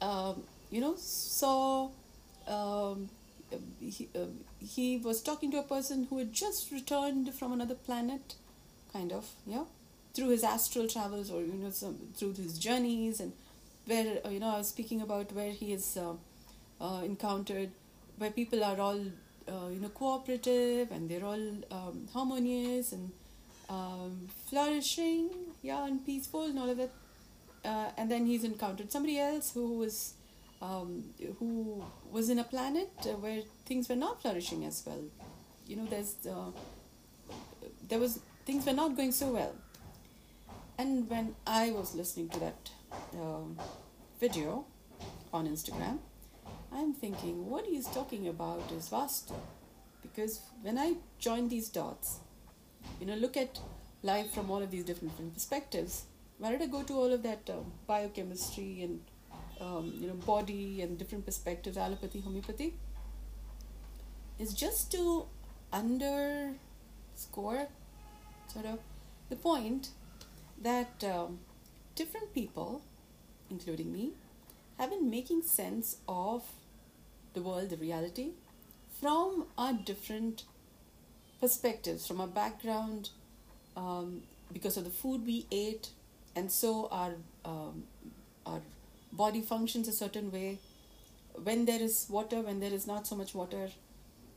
um, 0.00 0.42
you 0.70 0.80
know, 0.80 0.94
saw. 0.96 1.90
Um, 2.46 3.10
he, 3.80 4.08
uh, 4.14 4.26
he 4.58 4.98
was 4.98 5.22
talking 5.22 5.50
to 5.52 5.58
a 5.58 5.62
person 5.62 6.06
who 6.08 6.18
had 6.18 6.32
just 6.32 6.70
returned 6.70 7.32
from 7.34 7.52
another 7.52 7.74
planet, 7.74 8.34
kind 8.92 9.10
of, 9.12 9.30
yeah, 9.46 9.64
through 10.14 10.30
his 10.30 10.44
astral 10.44 10.88
travels 10.88 11.30
or 11.30 11.40
you 11.40 11.54
know 11.54 11.70
some, 11.70 11.96
through 12.16 12.34
his 12.34 12.58
journeys 12.58 13.20
and 13.20 13.32
where 13.86 14.18
you 14.30 14.40
know 14.40 14.48
I 14.48 14.58
was 14.58 14.68
speaking 14.68 15.00
about 15.00 15.32
where 15.32 15.52
he 15.52 15.72
has 15.72 15.96
uh, 15.96 16.14
uh 16.80 17.02
encountered 17.04 17.70
where 18.18 18.30
people 18.30 18.62
are 18.64 18.78
all 18.80 19.00
uh, 19.48 19.68
you 19.72 19.80
know 19.80 19.88
cooperative 19.88 20.90
and 20.90 21.08
they're 21.08 21.24
all 21.24 21.46
um, 21.70 22.08
harmonious 22.12 22.92
and 22.92 23.10
um, 23.68 24.28
flourishing 24.48 25.30
yeah 25.62 25.86
and 25.86 26.04
peaceful 26.04 26.44
and 26.44 26.58
all 26.58 26.70
of 26.70 26.76
that 26.76 26.90
uh, 27.64 27.90
and 27.96 28.10
then 28.10 28.26
he's 28.26 28.44
encountered 28.44 28.90
somebody 28.90 29.18
else 29.18 29.52
who 29.52 29.78
was 29.78 30.14
um, 30.60 31.04
who 31.38 31.84
was 32.10 32.30
in 32.30 32.38
a 32.38 32.44
planet 32.44 32.90
uh, 33.04 33.10
where 33.10 33.42
things 33.66 33.88
were 33.88 33.96
not 33.96 34.20
flourishing 34.22 34.64
as 34.64 34.82
well. 34.86 35.02
You 35.66 35.76
know 35.76 35.86
there's 35.86 36.14
uh, 36.26 36.50
there 37.88 37.98
was 37.98 38.20
things 38.46 38.66
were 38.66 38.72
not 38.72 38.96
going 38.96 39.12
so 39.12 39.32
well. 39.32 39.54
And 40.78 41.08
when 41.10 41.34
I 41.46 41.70
was 41.70 41.94
listening 41.94 42.28
to 42.30 42.40
that 42.40 42.70
um, 43.14 43.58
video 44.20 44.64
on 45.32 45.48
Instagram, 45.48 45.98
I'm 46.72 46.92
thinking 46.92 47.48
what 47.48 47.66
he's 47.66 47.86
talking 47.88 48.28
about 48.28 48.70
is 48.72 48.88
vastu. 48.88 49.34
Because 50.02 50.40
when 50.62 50.78
I 50.78 50.94
join 51.18 51.48
these 51.48 51.68
dots, 51.68 52.18
you 53.00 53.06
know, 53.06 53.14
look 53.14 53.36
at 53.36 53.58
life 54.02 54.32
from 54.32 54.50
all 54.50 54.62
of 54.62 54.70
these 54.70 54.84
different, 54.84 55.34
perspectives, 55.34 56.04
why 56.38 56.52
did 56.52 56.62
I 56.62 56.66
go 56.66 56.82
to 56.82 56.92
all 56.94 57.12
of 57.12 57.22
that 57.22 57.50
um, 57.50 57.72
biochemistry 57.86 58.82
and 58.82 59.00
um, 59.60 59.92
you 59.98 60.06
know 60.06 60.14
body 60.14 60.82
and 60.82 60.96
different 60.96 61.26
perspectives, 61.26 61.76
allopathy, 61.76 62.20
homeopathy? 62.20 62.74
Is 64.38 64.54
just 64.54 64.92
to 64.92 65.26
underscore 65.72 66.58
sort 68.46 68.66
of 68.66 68.78
the 69.30 69.36
point 69.36 69.88
that 70.62 71.02
um, 71.04 71.40
different 71.96 72.32
people, 72.32 72.82
including 73.50 73.92
me, 73.92 74.12
have 74.78 74.90
been 74.90 75.10
making 75.10 75.42
sense 75.42 75.96
of 76.06 76.44
the 77.38 77.48
world, 77.48 77.70
the 77.70 77.76
reality, 77.76 78.28
from 79.00 79.46
our 79.56 79.72
different 79.90 80.44
perspectives, 81.40 82.06
from 82.06 82.20
our 82.20 82.32
background, 82.38 83.10
um, 83.76 84.22
because 84.52 84.76
of 84.76 84.84
the 84.84 84.94
food 85.02 85.26
we 85.26 85.46
ate, 85.50 85.90
and 86.34 86.50
so 86.50 86.88
our 86.90 87.12
um, 87.44 87.84
our 88.46 88.60
body 89.12 89.42
functions 89.52 89.88
a 89.88 89.92
certain 89.92 90.32
way. 90.32 90.58
When 91.48 91.64
there 91.66 91.80
is 91.88 92.06
water, 92.10 92.40
when 92.48 92.60
there 92.60 92.72
is 92.78 92.86
not 92.86 93.06
so 93.06 93.14
much 93.14 93.34
water, 93.40 93.68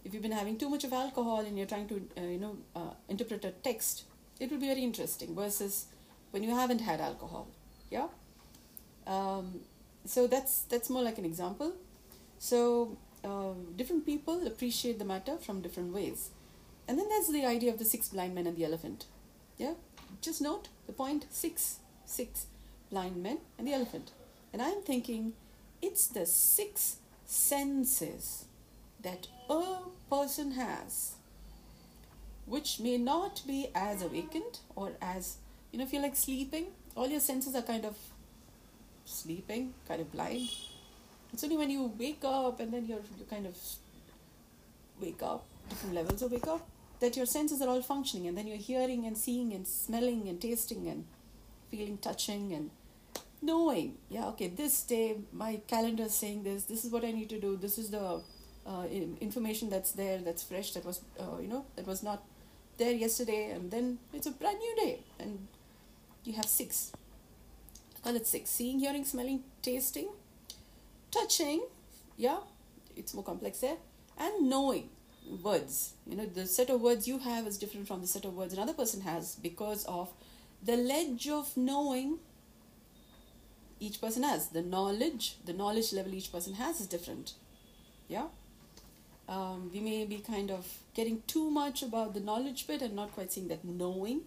if 0.06 0.14
you've 0.14 0.22
been 0.22 0.40
having 0.44 0.58
too 0.64 0.70
much 0.70 0.84
of 0.84 0.94
alcohol 0.94 1.40
and 1.40 1.58
you're 1.58 1.72
trying 1.74 1.88
to 1.94 2.02
uh, 2.18 2.28
you 2.36 2.40
know 2.40 2.56
uh, 2.76 2.94
interpret 3.10 3.46
a 3.46 3.52
text, 3.70 4.04
it 4.40 4.52
will 4.52 4.64
be 4.66 4.68
very 4.74 4.84
interesting. 4.92 5.36
Versus 5.44 5.86
when 6.32 6.44
you 6.44 6.56
haven't 6.64 6.90
had 6.92 7.02
alcohol, 7.02 7.48
yeah. 7.90 8.10
Um, 9.08 9.62
so 10.06 10.28
that's 10.28 10.62
that's 10.74 10.90
more 10.98 11.04
like 11.10 11.18
an 11.24 11.26
example. 11.26 11.74
So 12.42 12.98
uh, 13.24 13.54
different 13.76 14.04
people 14.04 14.48
appreciate 14.48 14.98
the 14.98 15.06
matter 15.06 15.38
from 15.38 15.62
different 15.62 15.94
ways, 15.94 16.32
and 16.88 16.98
then 16.98 17.08
there's 17.08 17.28
the 17.28 17.46
idea 17.46 17.72
of 17.72 17.78
the 17.78 17.86
six 17.86 18.10
blind 18.10 18.34
men 18.34 18.48
and 18.48 18.58
the 18.58 18.66
elephant. 18.66 19.06
Yeah, 19.60 19.74
just 20.22 20.42
note 20.42 20.70
the 20.88 20.92
point 20.94 21.28
six 21.30 21.78
six 22.04 22.48
blind 22.90 23.18
men 23.18 23.38
and 23.60 23.68
the 23.68 23.74
elephant, 23.74 24.10
and 24.52 24.60
I'm 24.60 24.82
thinking 24.82 25.34
it's 25.84 26.08
the 26.08 26.26
six 26.26 26.98
senses 27.28 28.46
that 29.04 29.28
a 29.48 29.78
person 30.10 30.54
has 30.54 31.14
which 32.48 32.80
may 32.80 32.98
not 32.98 33.44
be 33.46 33.68
as 33.76 34.02
awakened 34.02 34.62
or 34.76 34.94
as 35.00 35.38
you 35.72 35.78
know 35.78 35.86
if 35.86 35.94
you're 35.94 36.02
like 36.02 36.16
sleeping. 36.16 36.66
All 36.96 37.08
your 37.08 37.20
senses 37.20 37.54
are 37.56 37.62
kind 37.62 37.86
of 37.86 37.96
sleeping 39.06 39.74
kind 39.88 40.02
of 40.02 40.12
blind 40.12 40.50
it's 41.34 41.44
only 41.44 41.58
when 41.58 41.70
you 41.70 41.92
wake 41.98 42.24
up 42.24 42.60
and 42.60 42.74
then 42.74 42.86
you're 42.86 43.06
you 43.18 43.26
kind 43.30 43.46
of 43.46 43.56
wake 45.00 45.24
up 45.24 45.46
different 45.70 45.96
levels 45.96 46.22
of 46.22 46.32
wake 46.32 46.48
up 46.48 46.68
that 47.00 47.16
your 47.18 47.26
senses 47.26 47.62
are 47.62 47.70
all 47.70 47.82
functioning 47.82 48.28
and 48.28 48.38
then 48.38 48.48
you're 48.48 48.58
hearing 48.58 49.06
and 49.06 49.18
seeing 49.18 49.54
and 49.54 49.68
smelling 49.68 50.28
and 50.28 50.42
tasting 50.42 50.88
and 50.88 51.06
feeling 51.70 51.98
touching 51.98 52.54
and 52.54 52.70
knowing 53.42 53.96
yeah 54.10 54.28
okay 54.28 54.48
this 54.48 54.84
day 54.84 55.18
my 55.32 55.60
calendar 55.68 56.04
is 56.04 56.14
saying 56.14 56.44
this 56.44 56.66
this 56.66 56.86
is 56.86 56.92
what 56.92 57.04
i 57.04 57.12
need 57.12 57.30
to 57.30 57.40
do 57.40 57.58
this 57.58 57.78
is 57.78 57.90
the 57.90 58.22
uh, 58.68 58.86
information 59.20 59.70
that's 59.70 59.94
there 59.94 60.20
that's 60.20 60.44
fresh 60.44 60.74
that 60.74 60.86
was 60.86 61.02
uh, 61.20 61.40
you 61.42 61.48
know 61.48 61.66
that 61.76 61.88
was 61.88 62.04
not 62.04 62.24
there 62.78 62.94
yesterday 62.94 63.52
and 63.52 63.72
then 63.72 63.98
it's 64.14 64.28
a 64.28 64.32
brand 64.32 64.60
new 64.60 64.76
day 64.76 65.00
and 65.20 65.48
you 66.24 66.34
have 66.34 66.46
six. 66.46 66.92
Call 68.04 68.16
it 68.16 68.28
six 68.28 68.50
seeing 68.50 68.80
hearing 68.80 69.06
smelling 69.06 69.44
tasting 69.62 70.10
touching 71.12 71.66
yeah 72.18 72.40
it's 72.96 73.14
more 73.14 73.24
complex 73.24 73.60
there 73.60 73.78
and 74.18 74.50
knowing 74.50 74.90
words. 75.44 75.94
You 76.06 76.18
know 76.18 76.26
the 76.26 76.46
set 76.46 76.70
of 76.70 76.82
words 76.82 77.08
you 77.08 77.20
have 77.20 77.48
is 77.48 77.58
different 77.58 77.88
from 77.88 78.02
the 78.02 78.08
set 78.08 78.26
of 78.26 78.34
words 78.36 78.54
another 78.54 78.74
person 78.74 79.02
has 79.02 79.36
because 79.36 79.86
of 79.86 80.10
the 80.64 80.78
ledge 80.78 81.28
of 81.28 81.56
knowing 81.58 82.20
each 83.80 84.00
person 84.00 84.24
has. 84.24 84.50
The 84.50 84.62
knowledge 84.62 85.38
the 85.46 85.54
knowledge 85.54 85.94
level 85.94 86.14
each 86.14 86.32
person 86.32 86.56
has 86.56 86.82
is 86.82 86.88
different 86.88 87.34
yeah. 88.08 88.28
Um, 89.30 89.72
we 89.74 89.80
may 89.80 90.04
be 90.06 90.18
kind 90.18 90.52
of 90.52 90.68
getting 90.94 91.24
too 91.26 91.50
much 91.50 91.84
about 91.84 92.14
the 92.14 92.20
knowledge 92.20 92.68
bit 92.68 92.82
and 92.82 92.96
not 92.96 93.14
quite 93.14 93.32
seeing 93.32 93.48
that 93.48 93.64
knowing 93.64 94.22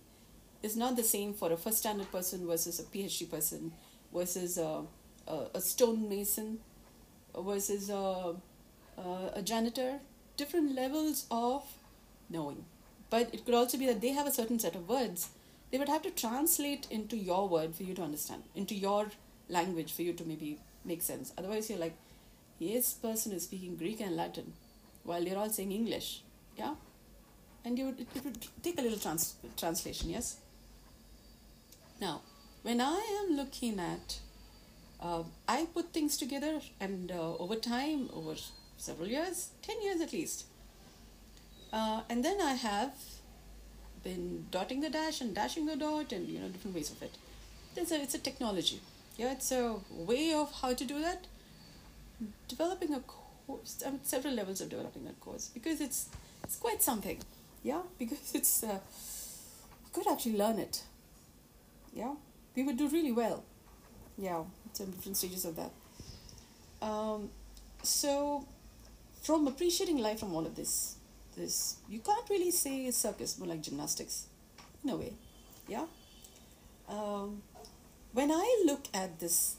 is 0.62 0.76
not 0.76 0.96
the 0.96 1.02
same 1.02 1.34
for 1.34 1.52
a 1.52 1.58
first 1.58 1.78
standard 1.78 2.10
person 2.10 2.46
versus 2.46 2.80
a 2.80 2.84
PhD 2.84 3.30
person 3.30 3.72
versus 4.14 4.56
a, 4.56 4.84
a, 5.28 5.46
a 5.54 5.60
stonemason 5.60 6.60
versus 7.38 7.90
a, 7.90 8.34
a, 8.98 9.42
janitor. 9.42 10.00
Different 10.36 10.74
levels 10.74 11.26
of 11.30 11.64
knowing. 12.28 12.64
But 13.10 13.32
it 13.32 13.44
could 13.44 13.54
also 13.54 13.78
be 13.78 13.86
that 13.86 14.00
they 14.00 14.08
have 14.08 14.26
a 14.26 14.32
certain 14.32 14.58
set 14.58 14.74
of 14.74 14.88
words. 14.88 15.30
They 15.70 15.78
would 15.78 15.88
have 15.88 16.02
to 16.02 16.10
translate 16.10 16.86
into 16.90 17.16
your 17.16 17.48
word 17.48 17.74
for 17.74 17.84
you 17.84 17.94
to 17.94 18.02
understand, 18.02 18.42
into 18.54 18.74
your 18.74 19.10
language 19.48 19.92
for 19.92 20.02
you 20.02 20.12
to 20.12 20.24
maybe 20.24 20.58
make 20.84 21.02
sense. 21.02 21.32
Otherwise, 21.38 21.70
you're 21.70 21.78
like, 21.78 21.96
this 22.60 22.94
person 22.94 23.32
is 23.32 23.44
speaking 23.44 23.76
Greek 23.76 24.00
and 24.00 24.16
Latin 24.16 24.52
while 25.04 25.22
they're 25.22 25.38
all 25.38 25.50
saying 25.50 25.72
English. 25.72 26.22
Yeah? 26.56 26.74
And 27.64 27.78
you 27.78 27.86
would, 27.86 28.00
it, 28.00 28.08
it 28.14 28.24
would 28.24 28.46
take 28.62 28.78
a 28.78 28.82
little 28.82 28.98
trans, 28.98 29.36
translation, 29.56 30.10
yes? 30.10 30.38
Now, 32.00 32.22
when 32.62 32.80
I 32.80 33.00
am 33.22 33.36
looking 33.36 33.78
at, 33.78 34.18
uh, 35.04 35.22
I 35.46 35.66
put 35.74 35.92
things 35.92 36.16
together 36.16 36.60
and 36.80 37.12
uh, 37.12 37.36
over 37.36 37.56
time, 37.56 38.08
over 38.14 38.34
several 38.78 39.08
years, 39.08 39.50
10 39.62 39.82
years 39.82 40.00
at 40.00 40.12
least. 40.12 40.46
Uh, 41.72 42.02
and 42.08 42.24
then 42.24 42.40
I 42.40 42.54
have 42.54 42.94
been 44.02 44.46
dotting 44.50 44.80
the 44.80 44.88
dash 44.88 45.20
and 45.20 45.34
dashing 45.34 45.66
the 45.66 45.76
dot 45.76 46.12
and, 46.12 46.28
you 46.28 46.38
know, 46.38 46.48
different 46.48 46.74
ways 46.74 46.90
of 46.90 47.02
it. 47.02 47.16
It's 47.76 47.92
a, 47.92 48.00
it's 48.00 48.14
a 48.14 48.18
technology. 48.18 48.80
Yeah, 49.18 49.32
it's 49.32 49.52
a 49.52 49.76
way 49.90 50.32
of 50.32 50.52
how 50.62 50.72
to 50.72 50.84
do 50.84 51.00
that. 51.00 51.26
Developing 52.48 52.94
a 52.94 53.00
course, 53.00 53.82
mean, 53.84 54.00
several 54.04 54.34
levels 54.34 54.60
of 54.60 54.70
developing 54.70 55.04
that 55.04 55.20
course 55.20 55.50
because 55.52 55.80
it's 55.80 56.08
it's 56.42 56.56
quite 56.56 56.82
something. 56.82 57.18
Yeah, 57.62 57.82
because 57.98 58.34
it's 58.34 58.62
uh, 58.62 58.78
you 59.84 59.90
could 59.92 60.08
actually 60.08 60.36
learn 60.36 60.58
it. 60.58 60.82
Yeah, 61.92 62.14
we 62.56 62.62
would 62.62 62.76
do 62.76 62.88
really 62.88 63.12
well. 63.12 63.44
Yeah, 64.16 64.44
some 64.76 64.90
different 64.90 65.16
stages 65.16 65.44
of 65.44 65.56
that. 65.56 65.70
Um, 66.82 67.30
so, 67.82 68.46
from 69.22 69.46
appreciating 69.46 69.98
life 69.98 70.20
from 70.20 70.34
all 70.34 70.46
of 70.46 70.54
this, 70.56 70.96
this 71.37 71.76
you 71.88 72.00
can't 72.00 72.28
really 72.28 72.50
say 72.50 72.90
circus, 72.90 73.38
more 73.38 73.48
like 73.48 73.62
gymnastics, 73.62 74.26
in 74.82 74.90
a 74.90 74.96
way. 74.96 75.12
Yeah. 75.68 75.87
Um, 76.88 77.42
when 78.12 78.30
I 78.30 78.62
look 78.66 78.84
at 78.92 79.18
this 79.18 79.56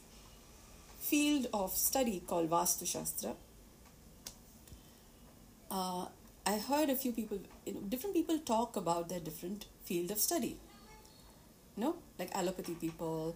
field 0.99 1.47
of 1.53 1.71
study 1.71 2.21
called 2.25 2.49
Vastu 2.49 2.87
Shastra, 2.87 3.33
uh, 5.71 6.05
I 6.45 6.57
heard 6.59 6.89
a 6.89 6.95
few 6.95 7.11
people, 7.11 7.39
you 7.65 7.73
know, 7.73 7.79
different 7.81 8.15
people 8.15 8.37
talk 8.39 8.75
about 8.75 9.09
their 9.09 9.19
different 9.19 9.65
field 9.83 10.11
of 10.11 10.19
study. 10.19 10.57
You 11.75 11.83
know, 11.83 11.95
like 12.19 12.31
allopathy 12.33 12.75
people, 12.79 13.35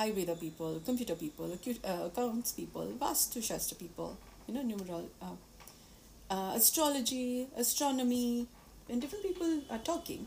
Ayurveda 0.00 0.38
people, 0.40 0.80
computer 0.84 1.14
people, 1.14 1.52
uh, 1.84 2.04
accounts 2.06 2.52
people, 2.52 2.86
Vastu 3.00 3.42
Shastra 3.42 3.76
people, 3.76 4.16
you 4.46 4.54
know, 4.54 4.62
numeral, 4.62 5.08
uh, 5.20 6.34
uh, 6.34 6.52
astrology, 6.54 7.46
astronomy, 7.56 8.46
and 8.88 9.00
different 9.00 9.24
people 9.24 9.60
are 9.70 9.78
talking. 9.78 10.26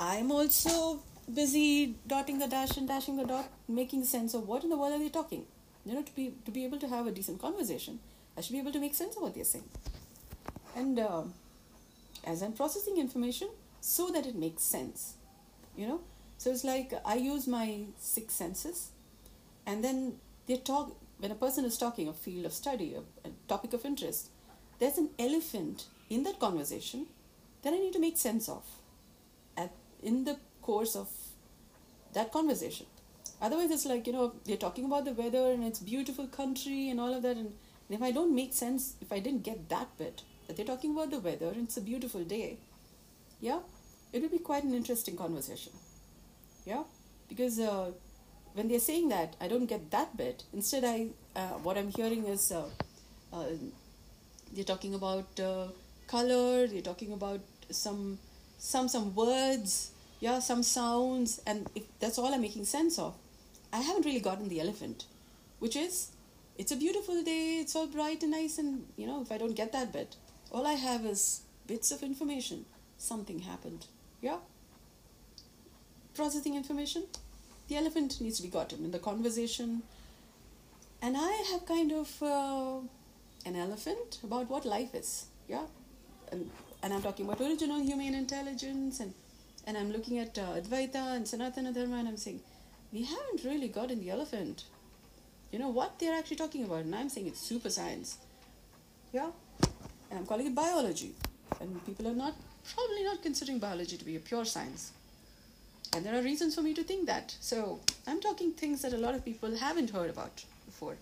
I'm 0.00 0.32
also 0.32 1.00
busy 1.32 1.94
dotting 2.06 2.38
the 2.38 2.46
dash 2.46 2.76
and 2.76 2.88
dashing 2.88 3.16
the 3.16 3.24
dot, 3.24 3.48
making 3.68 4.04
sense 4.04 4.34
of 4.34 4.48
what 4.48 4.64
in 4.64 4.70
the 4.70 4.76
world 4.76 4.94
are 4.94 4.98
they 4.98 5.10
talking. 5.10 5.44
You 5.84 5.94
know, 5.94 6.02
to 6.02 6.14
be 6.14 6.32
to 6.46 6.50
be 6.50 6.64
able 6.64 6.78
to 6.78 6.88
have 6.88 7.06
a 7.06 7.10
decent 7.10 7.40
conversation, 7.40 7.98
I 8.36 8.40
should 8.40 8.52
be 8.52 8.60
able 8.60 8.72
to 8.72 8.80
make 8.80 8.94
sense 8.94 9.16
of 9.16 9.22
what 9.22 9.34
they're 9.34 9.44
saying. 9.44 9.68
And 10.76 10.98
uh, 10.98 11.22
as 12.24 12.42
I'm 12.42 12.52
processing 12.52 12.98
information, 12.98 13.48
so 13.80 14.10
that 14.10 14.26
it 14.26 14.36
makes 14.36 14.62
sense, 14.62 15.14
you 15.76 15.86
know. 15.86 16.00
So 16.38 16.50
it's 16.50 16.64
like 16.64 16.92
I 17.04 17.14
use 17.14 17.46
my 17.46 17.84
six 17.98 18.34
senses, 18.34 18.90
and 19.66 19.84
then 19.84 20.14
they 20.46 20.56
talk. 20.56 20.96
When 21.18 21.30
a 21.30 21.36
person 21.36 21.64
is 21.64 21.78
talking 21.78 22.08
a 22.08 22.12
field 22.12 22.46
of 22.46 22.52
study, 22.52 22.94
a, 22.94 23.28
a 23.28 23.30
topic 23.46 23.72
of 23.74 23.84
interest, 23.84 24.30
there's 24.80 24.98
an 24.98 25.10
elephant 25.18 25.84
in 26.10 26.24
that 26.24 26.40
conversation 26.40 27.06
that 27.62 27.72
I 27.72 27.78
need 27.78 27.92
to 27.92 28.00
make 28.00 28.18
sense 28.18 28.48
of, 28.48 28.64
at 29.56 29.72
in 30.02 30.24
the 30.24 30.36
course 30.62 30.96
of 30.96 31.08
that 32.14 32.32
conversation. 32.32 32.86
Otherwise, 33.40 33.70
it's 33.70 33.86
like 33.86 34.06
you 34.06 34.12
know 34.12 34.32
they're 34.44 34.56
talking 34.56 34.84
about 34.84 35.04
the 35.04 35.12
weather 35.12 35.52
and 35.52 35.64
it's 35.64 35.78
beautiful 35.80 36.26
country 36.26 36.90
and 36.90 37.00
all 37.00 37.14
of 37.14 37.22
that, 37.22 37.36
and, 37.36 37.46
and 37.88 37.90
if 37.90 38.02
I 38.02 38.10
don't 38.10 38.34
make 38.34 38.52
sense, 38.52 38.94
if 39.00 39.12
I 39.12 39.20
didn't 39.20 39.42
get 39.42 39.68
that 39.68 39.96
bit, 39.98 40.22
that 40.46 40.56
they're 40.56 40.66
talking 40.66 40.92
about 40.92 41.10
the 41.10 41.20
weather 41.20 41.48
and 41.48 41.64
it's 41.64 41.76
a 41.76 41.80
beautiful 41.80 42.24
day, 42.24 42.58
yeah, 43.40 43.60
it 44.12 44.22
will 44.22 44.28
be 44.28 44.38
quite 44.38 44.64
an 44.64 44.74
interesting 44.74 45.16
conversation. 45.16 45.72
Yeah, 46.64 46.84
because 47.28 47.58
uh, 47.58 47.90
when 48.54 48.68
they're 48.68 48.78
saying 48.78 49.08
that, 49.08 49.36
I 49.40 49.48
don't 49.48 49.66
get 49.66 49.90
that 49.90 50.16
bit. 50.16 50.44
Instead, 50.52 50.84
I 50.84 51.08
uh, 51.34 51.58
what 51.64 51.76
I'm 51.76 51.90
hearing 51.90 52.24
is 52.26 52.52
uh, 52.52 52.64
uh, 53.32 53.44
they're 54.52 54.64
talking 54.64 54.94
about 54.94 55.40
uh, 55.40 55.68
color. 56.06 56.66
They're 56.66 56.82
talking 56.82 57.12
about 57.12 57.40
some 57.70 58.18
some 58.58 58.88
some 58.88 59.14
words. 59.14 59.90
Yeah, 60.20 60.38
some 60.38 60.62
sounds, 60.62 61.40
and 61.46 61.68
if 61.74 61.82
that's 61.98 62.16
all 62.16 62.32
I'm 62.32 62.42
making 62.42 62.64
sense 62.64 62.96
of, 62.96 63.14
I 63.72 63.80
haven't 63.80 64.04
really 64.04 64.20
gotten 64.20 64.48
the 64.48 64.60
elephant, 64.60 65.06
which 65.58 65.74
is 65.74 66.12
it's 66.56 66.70
a 66.70 66.76
beautiful 66.76 67.22
day. 67.24 67.58
It's 67.60 67.74
all 67.74 67.88
bright 67.88 68.22
and 68.22 68.30
nice, 68.30 68.58
and 68.58 68.86
you 68.96 69.06
know 69.06 69.20
if 69.22 69.32
I 69.32 69.38
don't 69.38 69.54
get 69.54 69.72
that 69.72 69.92
bit, 69.92 70.14
all 70.52 70.64
I 70.64 70.74
have 70.74 71.04
is 71.04 71.42
bits 71.66 71.90
of 71.90 72.02
information. 72.04 72.66
Something 72.98 73.40
happened. 73.40 73.86
Yeah. 74.20 74.38
Processing 76.14 76.54
information 76.54 77.04
the 77.68 77.78
elephant 77.78 78.20
needs 78.20 78.36
to 78.36 78.42
be 78.42 78.48
gotten 78.48 78.84
in 78.84 78.90
the 78.90 78.98
conversation. 78.98 79.82
And 81.00 81.16
I 81.16 81.32
have 81.52 81.64
kind 81.66 81.90
of 81.92 82.22
uh, 82.22 82.78
an 83.46 83.56
elephant 83.56 84.18
about 84.22 84.50
what 84.50 84.64
life 84.66 84.94
is. 84.94 85.26
Yeah. 85.48 85.64
And, 86.30 86.50
and 86.82 86.92
I'm 86.92 87.02
talking 87.02 87.24
about 87.24 87.40
original 87.40 87.80
human 87.80 88.14
intelligence 88.14 89.00
and, 89.00 89.14
and 89.66 89.78
I'm 89.78 89.90
looking 89.90 90.18
at 90.18 90.36
uh, 90.38 90.60
Advaita 90.60 91.16
and 91.16 91.24
Sanatana 91.24 91.74
Dharma 91.74 91.96
and 91.96 92.08
I'm 92.08 92.16
saying, 92.16 92.40
we 92.92 93.04
haven't 93.04 93.42
really 93.44 93.68
gotten 93.68 94.00
the 94.00 94.10
elephant. 94.10 94.64
You 95.50 95.58
know 95.58 95.70
what 95.70 95.98
they're 95.98 96.14
actually 96.14 96.36
talking 96.36 96.64
about? 96.64 96.84
And 96.84 96.94
I'm 96.94 97.08
saying 97.08 97.26
it's 97.26 97.40
super 97.40 97.70
science. 97.70 98.18
Yeah. 99.12 99.30
And 100.10 100.18
I'm 100.18 100.26
calling 100.26 100.46
it 100.46 100.54
biology. 100.54 101.14
And 101.60 101.84
people 101.86 102.06
are 102.08 102.14
not, 102.14 102.34
probably 102.74 103.04
not 103.04 103.22
considering 103.22 103.58
biology 103.58 103.96
to 103.96 104.04
be 104.04 104.16
a 104.16 104.20
pure 104.20 104.44
science. 104.44 104.92
And 105.94 106.06
there 106.06 106.18
are 106.18 106.22
reasons 106.22 106.54
for 106.54 106.62
me 106.62 106.72
to 106.74 106.82
think 106.82 107.06
that. 107.06 107.36
So 107.40 107.80
I'm 108.06 108.20
talking 108.20 108.52
things 108.52 108.82
that 108.82 108.92
a 108.92 108.96
lot 108.96 109.14
of 109.14 109.24
people 109.24 109.56
haven't 109.56 109.90
heard 109.90 110.10
about 110.10 110.44
before. 110.64 110.96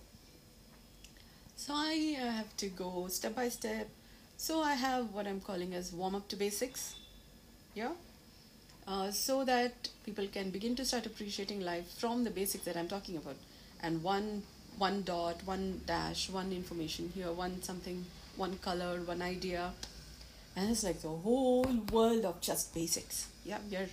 So 1.57 1.75
I 1.75 2.17
uh, 2.21 2.31
have 2.31 2.57
to 2.57 2.69
go 2.69 3.07
step 3.09 3.37
by 3.37 3.49
step. 3.51 3.89
So 4.37 4.63
I 4.63 4.75
have 4.75 5.13
what 5.13 5.27
I'm 5.27 5.41
calling 5.41 5.75
as 5.75 5.93
warm 5.93 6.15
up 6.15 6.29
to 6.29 6.37
basics. 6.37 6.95
Yeah. 7.75 7.93
Uh, 8.89 9.11
so 9.11 9.45
that 9.45 9.89
people 10.05 10.27
can 10.27 10.51
begin 10.51 10.75
to 10.77 10.85
start 10.85 11.07
appreciating 11.07 11.61
life 11.61 11.87
from 11.99 12.25
the 12.25 12.31
basics 12.31 12.65
that 12.65 12.77
I'm 12.77 12.89
talking 12.89 13.17
about. 13.17 13.37
And 13.83 14.03
one 14.03 14.43
one 14.79 15.03
dot, 15.03 15.43
one 15.45 15.83
dash, 15.87 16.31
one 16.31 16.53
information 16.53 17.13
here, 17.15 17.31
one 17.31 17.63
something, 17.63 18.07
one 18.37 18.57
color, 18.59 19.01
one 19.05 19.23
idea. 19.23 19.73
And 20.57 20.71
it's 20.71 20.83
like 20.83 21.03
the 21.03 21.09
whole 21.09 21.67
world 21.93 22.25
of 22.25 22.41
just 22.41 22.75
basics. 22.75 23.29
Yeah, 23.45 23.59
you're 23.71 23.89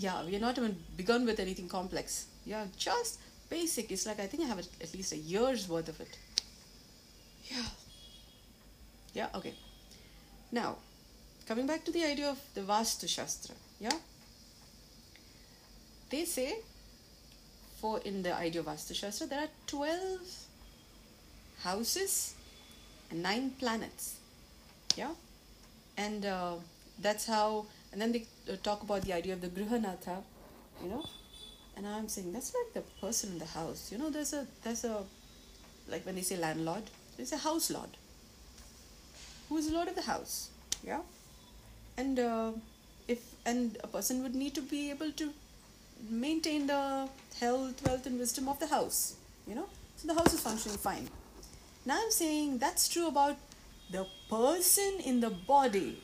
yeah, 0.00 0.24
we 0.24 0.34
are 0.34 0.40
not 0.40 0.56
even 0.56 0.76
begun 0.96 1.26
with 1.26 1.38
anything 1.38 1.68
complex. 1.68 2.26
Yeah, 2.46 2.64
just 2.78 3.18
basic. 3.50 3.92
It's 3.92 4.06
like 4.06 4.18
I 4.18 4.26
think 4.26 4.44
I 4.44 4.46
have 4.46 4.58
at 4.58 4.94
least 4.94 5.12
a 5.12 5.16
year's 5.16 5.68
worth 5.68 5.88
of 5.88 6.00
it. 6.00 6.18
Yeah. 7.50 7.68
Yeah, 9.12 9.28
okay. 9.34 9.52
Now, 10.52 10.76
coming 11.46 11.66
back 11.66 11.84
to 11.84 11.92
the 11.92 12.04
idea 12.04 12.30
of 12.30 12.38
the 12.54 12.62
Vastu 12.62 13.08
Shastra, 13.08 13.54
yeah? 13.78 13.98
They 16.08 16.24
say, 16.24 16.56
for 17.80 18.00
in 18.04 18.22
the 18.22 18.34
idea 18.34 18.62
of 18.62 18.68
Vastu 18.68 18.94
Shastra, 18.94 19.26
there 19.26 19.40
are 19.40 19.52
12 19.66 20.20
houses 21.62 22.34
and 23.10 23.22
9 23.22 23.50
planets, 23.58 24.16
yeah? 24.96 25.10
And 25.96 26.24
uh, 26.24 26.54
that's 27.00 27.26
how 27.26 27.66
and 27.92 28.00
then 28.00 28.12
they 28.12 28.26
talk 28.62 28.82
about 28.82 29.02
the 29.02 29.12
idea 29.12 29.32
of 29.32 29.40
the 29.40 29.48
grihanatha, 29.48 30.22
you 30.82 30.88
know. 30.88 31.04
And 31.76 31.86
I'm 31.86 32.08
saying 32.08 32.32
that's 32.32 32.52
like 32.54 32.74
the 32.74 32.82
person 33.00 33.32
in 33.32 33.38
the 33.38 33.46
house. 33.46 33.90
You 33.90 33.98
know, 33.98 34.10
there's 34.10 34.32
a 34.32 34.46
there's 34.62 34.84
a 34.84 35.02
like 35.88 36.06
when 36.06 36.14
they 36.14 36.22
say 36.22 36.36
landlord, 36.36 36.84
there's 37.16 37.32
a 37.32 37.38
house 37.38 37.70
lord. 37.70 37.90
Who 39.48 39.56
is 39.56 39.68
the 39.68 39.74
lord 39.74 39.88
of 39.88 39.96
the 39.96 40.02
house? 40.02 40.50
Yeah. 40.84 41.00
And 41.96 42.18
uh, 42.18 42.52
if 43.08 43.22
and 43.44 43.76
a 43.82 43.86
person 43.86 44.22
would 44.22 44.34
need 44.34 44.54
to 44.54 44.62
be 44.62 44.90
able 44.90 45.10
to 45.12 45.32
maintain 46.08 46.66
the 46.66 47.08
health, 47.40 47.86
wealth, 47.86 48.06
and 48.06 48.18
wisdom 48.18 48.48
of 48.48 48.58
the 48.60 48.66
house. 48.66 49.16
You 49.46 49.56
know, 49.56 49.66
so 49.96 50.06
the 50.06 50.14
house 50.14 50.32
is 50.32 50.40
functioning 50.40 50.78
fine. 50.78 51.08
Now 51.84 51.98
I'm 52.00 52.10
saying 52.10 52.58
that's 52.58 52.88
true 52.88 53.08
about 53.08 53.36
the 53.90 54.06
person 54.28 55.00
in 55.04 55.20
the 55.20 55.30
body 55.30 55.98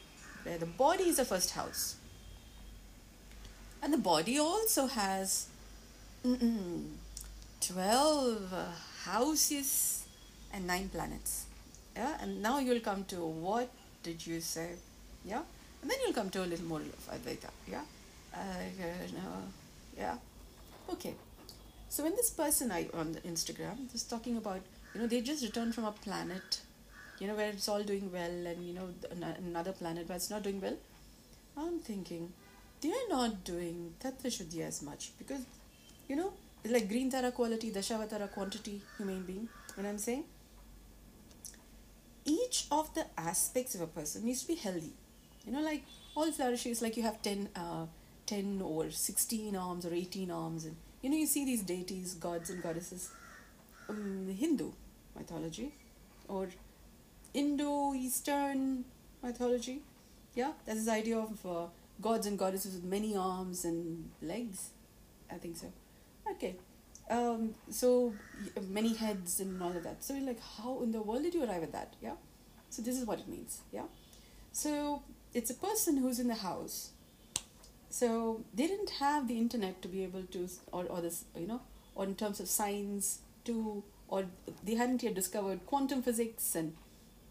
where 0.46 0.58
the 0.58 0.66
body 0.66 1.04
is 1.04 1.16
the 1.16 1.24
first 1.24 1.50
house. 1.50 1.96
And 3.82 3.92
the 3.92 3.98
body 3.98 4.38
also 4.38 4.86
has 4.86 5.48
12 6.22 6.38
uh, 8.52 8.66
houses 9.04 10.04
and 10.52 10.66
9 10.66 10.88
planets. 10.90 11.46
Yeah, 11.96 12.16
and 12.20 12.42
now 12.42 12.58
you'll 12.58 12.80
come 12.80 13.04
to 13.06 13.16
what 13.16 13.70
did 14.02 14.26
you 14.26 14.40
say? 14.40 14.72
Yeah, 15.24 15.42
and 15.82 15.90
then 15.90 15.98
you'll 16.04 16.12
come 16.12 16.30
to 16.30 16.44
a 16.44 16.46
little 16.46 16.66
more 16.66 16.80
of 16.80 17.08
Advaita. 17.10 17.48
Yeah, 17.70 17.82
uh, 18.34 18.38
yeah, 19.96 20.16
okay. 20.92 21.14
So 21.88 22.04
when 22.04 22.14
this 22.16 22.30
person 22.30 22.70
I 22.70 22.88
on 22.92 23.14
Instagram 23.26 23.94
is 23.94 24.02
talking 24.02 24.36
about, 24.36 24.60
you 24.94 25.00
know, 25.00 25.06
they 25.06 25.22
just 25.22 25.42
returned 25.42 25.74
from 25.74 25.84
a 25.84 25.92
planet 25.92 26.60
you 27.18 27.26
know, 27.26 27.34
where 27.34 27.50
it's 27.50 27.68
all 27.68 27.82
doing 27.82 28.10
well 28.12 28.46
and, 28.46 28.66
you 28.66 28.74
know, 28.74 28.88
another 29.38 29.72
planet 29.72 30.08
where 30.08 30.16
it's 30.16 30.30
not 30.30 30.42
doing 30.42 30.60
well, 30.60 30.76
I'm 31.56 31.78
thinking 31.78 32.32
they're 32.80 33.08
not 33.08 33.44
doing 33.44 33.94
Tattva 34.02 34.60
as 34.60 34.82
much 34.82 35.12
because, 35.18 35.42
you 36.08 36.16
know, 36.16 36.32
like 36.68 36.88
green 36.88 37.10
Tara 37.10 37.32
quality, 37.32 37.70
Dashavatara 37.70 38.30
quantity, 38.30 38.82
human 38.98 39.22
being, 39.22 39.48
what 39.74 39.86
I'm 39.86 39.98
saying? 39.98 40.24
Each 42.24 42.66
of 42.70 42.92
the 42.94 43.06
aspects 43.16 43.74
of 43.74 43.80
a 43.80 43.86
person 43.86 44.24
needs 44.24 44.42
to 44.42 44.48
be 44.48 44.56
healthy. 44.56 44.92
You 45.46 45.52
know, 45.52 45.60
like 45.60 45.84
all 46.14 46.30
flourishes, 46.32 46.82
like 46.82 46.96
you 46.96 47.04
have 47.04 47.22
10, 47.22 47.50
uh, 47.54 47.86
10 48.26 48.60
or 48.62 48.90
16 48.90 49.54
arms 49.54 49.86
or 49.86 49.94
18 49.94 50.30
arms. 50.30 50.64
And, 50.64 50.76
you 51.02 51.10
know, 51.10 51.16
you 51.16 51.26
see 51.26 51.44
these 51.44 51.62
deities, 51.62 52.14
gods 52.14 52.50
and 52.50 52.62
goddesses. 52.62 53.10
Um, 53.88 54.34
Hindu 54.36 54.72
mythology 55.14 55.72
or 56.28 56.48
Indo-Eastern 57.36 58.84
mythology. 59.22 59.82
Yeah, 60.34 60.52
that's 60.64 60.80
this 60.80 60.88
idea 60.88 61.18
of 61.18 61.46
uh, 61.46 61.66
gods 62.00 62.26
and 62.26 62.38
goddesses 62.38 62.74
with 62.74 62.84
many 62.84 63.16
arms 63.16 63.64
and 63.64 64.10
legs. 64.22 64.70
I 65.30 65.34
think 65.34 65.56
so. 65.56 65.72
Okay. 66.32 66.56
Um, 67.10 67.54
so 67.70 68.14
many 68.68 68.94
heads 68.94 69.38
and 69.40 69.62
all 69.62 69.76
of 69.76 69.82
that. 69.84 70.02
So 70.02 70.14
like, 70.14 70.40
how 70.56 70.80
in 70.82 70.92
the 70.92 71.02
world 71.02 71.22
did 71.24 71.34
you 71.34 71.44
arrive 71.44 71.62
at 71.62 71.72
that? 71.72 71.94
Yeah. 72.00 72.14
So 72.70 72.82
this 72.82 72.96
is 72.96 73.06
what 73.06 73.20
it 73.20 73.28
means. 73.28 73.60
Yeah. 73.70 73.84
So 74.52 75.02
it's 75.34 75.50
a 75.50 75.54
person 75.54 75.98
who's 75.98 76.18
in 76.18 76.28
the 76.28 76.34
house. 76.34 76.90
So 77.90 78.44
they 78.54 78.66
didn't 78.66 78.90
have 78.98 79.28
the 79.28 79.38
internet 79.38 79.82
to 79.82 79.88
be 79.88 80.02
able 80.02 80.22
to, 80.22 80.48
or, 80.72 80.84
or 80.86 81.00
this, 81.00 81.24
you 81.38 81.46
know, 81.46 81.60
or 81.94 82.04
in 82.04 82.14
terms 82.14 82.40
of 82.40 82.48
science 82.48 83.20
to, 83.44 83.84
or 84.08 84.24
they 84.64 84.74
hadn't 84.74 85.02
yet 85.02 85.14
discovered 85.14 85.64
quantum 85.66 86.02
physics 86.02 86.54
and 86.54 86.74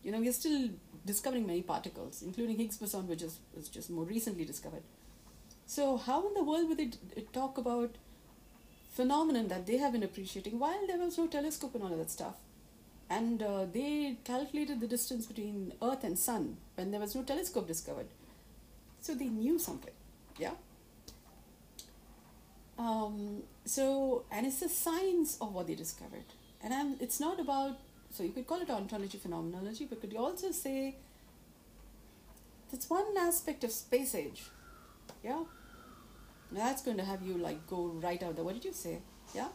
you 0.06 0.12
know, 0.12 0.20
we're 0.20 0.32
still 0.32 0.70
discovering 1.04 1.48
many 1.48 1.64
particles, 1.64 2.22
including 2.22 2.58
Higgs 2.58 2.78
boson, 2.78 3.08
which 3.08 3.24
is, 3.24 3.40
is 3.58 3.68
just 3.68 3.90
more 3.90 4.06
recently 4.06 4.46
discovered. 4.46 4.84
So, 5.66 5.98
how 5.98 6.28
in 6.28 6.36
the 6.36 6.44
world 6.44 6.70
would 6.70 6.78
they 6.78 6.92
talk 7.34 7.58
about 7.58 7.96
phenomenon 8.92 9.48
that 9.48 9.66
they 9.66 9.78
have 9.78 9.94
been 9.94 10.04
appreciating 10.04 10.60
while 10.60 10.86
there 10.86 11.00
was 11.00 11.18
no 11.18 11.26
telescope 11.26 11.74
and 11.74 11.84
all 11.84 11.92
of 11.92 11.98
that 11.98 12.12
stuff? 12.12 12.36
And 13.10 13.42
uh, 13.42 13.66
they 13.66 14.18
calculated 14.24 14.80
the 14.80 14.88
distance 14.88 15.26
between 15.26 15.74
Earth 15.82 16.04
and 16.04 16.20
Sun 16.20 16.58
when 16.76 16.92
there 16.92 17.00
was 17.00 17.16
no 17.16 17.24
telescope 17.24 17.68
discovered. 17.68 18.08
So 19.02 19.16
they 19.16 19.26
knew 19.26 19.58
something, 19.58 19.94
yeah. 20.38 20.54
Um, 22.78 23.42
so, 23.66 24.26
and 24.32 24.46
it's 24.46 24.60
the 24.60 24.70
science 24.70 25.38
of 25.42 25.52
what 25.54 25.66
they 25.66 25.76
discovered, 25.76 26.26
and 26.62 26.74
I'm, 26.74 26.96
it's 27.00 27.20
not 27.20 27.40
about 27.40 27.78
so 28.16 28.24
you 28.24 28.32
could 28.32 28.48
call 28.48 28.62
it 28.62 28.70
ontology 28.70 29.18
phenomenology, 29.18 29.86
but 29.86 30.00
could 30.00 30.14
you 30.14 30.20
also 30.20 30.52
say 30.52 30.96
that's 32.72 32.90
one 32.90 33.18
aspect 33.18 33.64
of 33.66 33.72
space 33.72 34.16
age? 34.16 34.44
Yeah? 35.22 35.44
Now 36.52 36.66
that's 36.66 36.82
going 36.82 36.96
to 36.98 37.04
have 37.04 37.22
you 37.22 37.38
like 37.38 37.68
go 37.68 37.88
right 37.88 38.22
out 38.24 38.36
there. 38.36 38.46
What 38.46 38.54
did 38.54 38.64
you 38.64 38.72
say? 38.72 39.00
Yeah? 39.34 39.50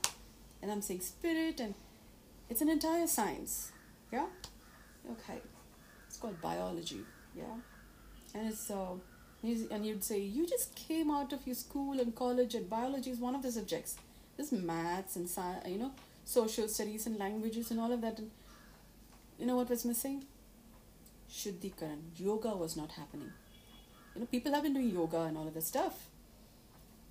And 0.61 0.71
I'm 0.71 0.83
saying 0.83 1.01
spirit 1.01 1.61
and 1.61 1.75
it's 2.51 2.61
an 2.61 2.69
entire 2.69 3.07
science. 3.07 3.73
Yeah? 4.13 4.27
Okay. 5.11 5.41
It's 6.07 6.19
called 6.19 6.41
biology. 6.43 7.01
Yeah? 7.35 7.57
And 8.35 8.49
it's 8.49 8.71
uh 8.71 8.97
and 9.43 9.87
you'd 9.87 10.05
say 10.05 10.19
you 10.21 10.47
just 10.47 10.75
came 10.75 11.11
out 11.11 11.33
of 11.33 11.47
your 11.47 11.55
school 11.55 11.99
and 11.99 12.15
college 12.15 12.55
and 12.55 12.69
biology 12.69 13.11
is 13.11 13.19
one 13.19 13.35
of 13.35 13.43
the 13.43 13.51
subjects. 13.51 13.97
There's 14.37 14.53
maths 14.53 15.17
and 15.17 15.29
science, 15.31 15.67
you 15.67 15.79
know, 15.79 15.93
social 16.27 16.69
studies 16.69 17.07
and 17.07 17.19
languages 17.19 17.71
and 17.71 17.81
all 17.81 17.91
of 17.91 18.03
that. 18.03 18.19
And 18.19 18.31
you 19.41 19.47
know 19.47 19.57
what 19.57 19.71
was 19.71 19.85
missing? 19.85 20.25
Shuddhikaran. 21.31 22.01
Yoga 22.17 22.55
was 22.55 22.77
not 22.77 22.93
happening. 22.93 23.33
You 24.15 24.21
know, 24.23 24.27
people 24.27 24.53
have 24.55 24.63
been 24.65 24.75
doing 24.75 24.91
yoga 24.91 25.23
and 25.23 25.39
all 25.39 25.49
of 25.49 25.55
that 25.55 25.63
stuff. 25.65 26.09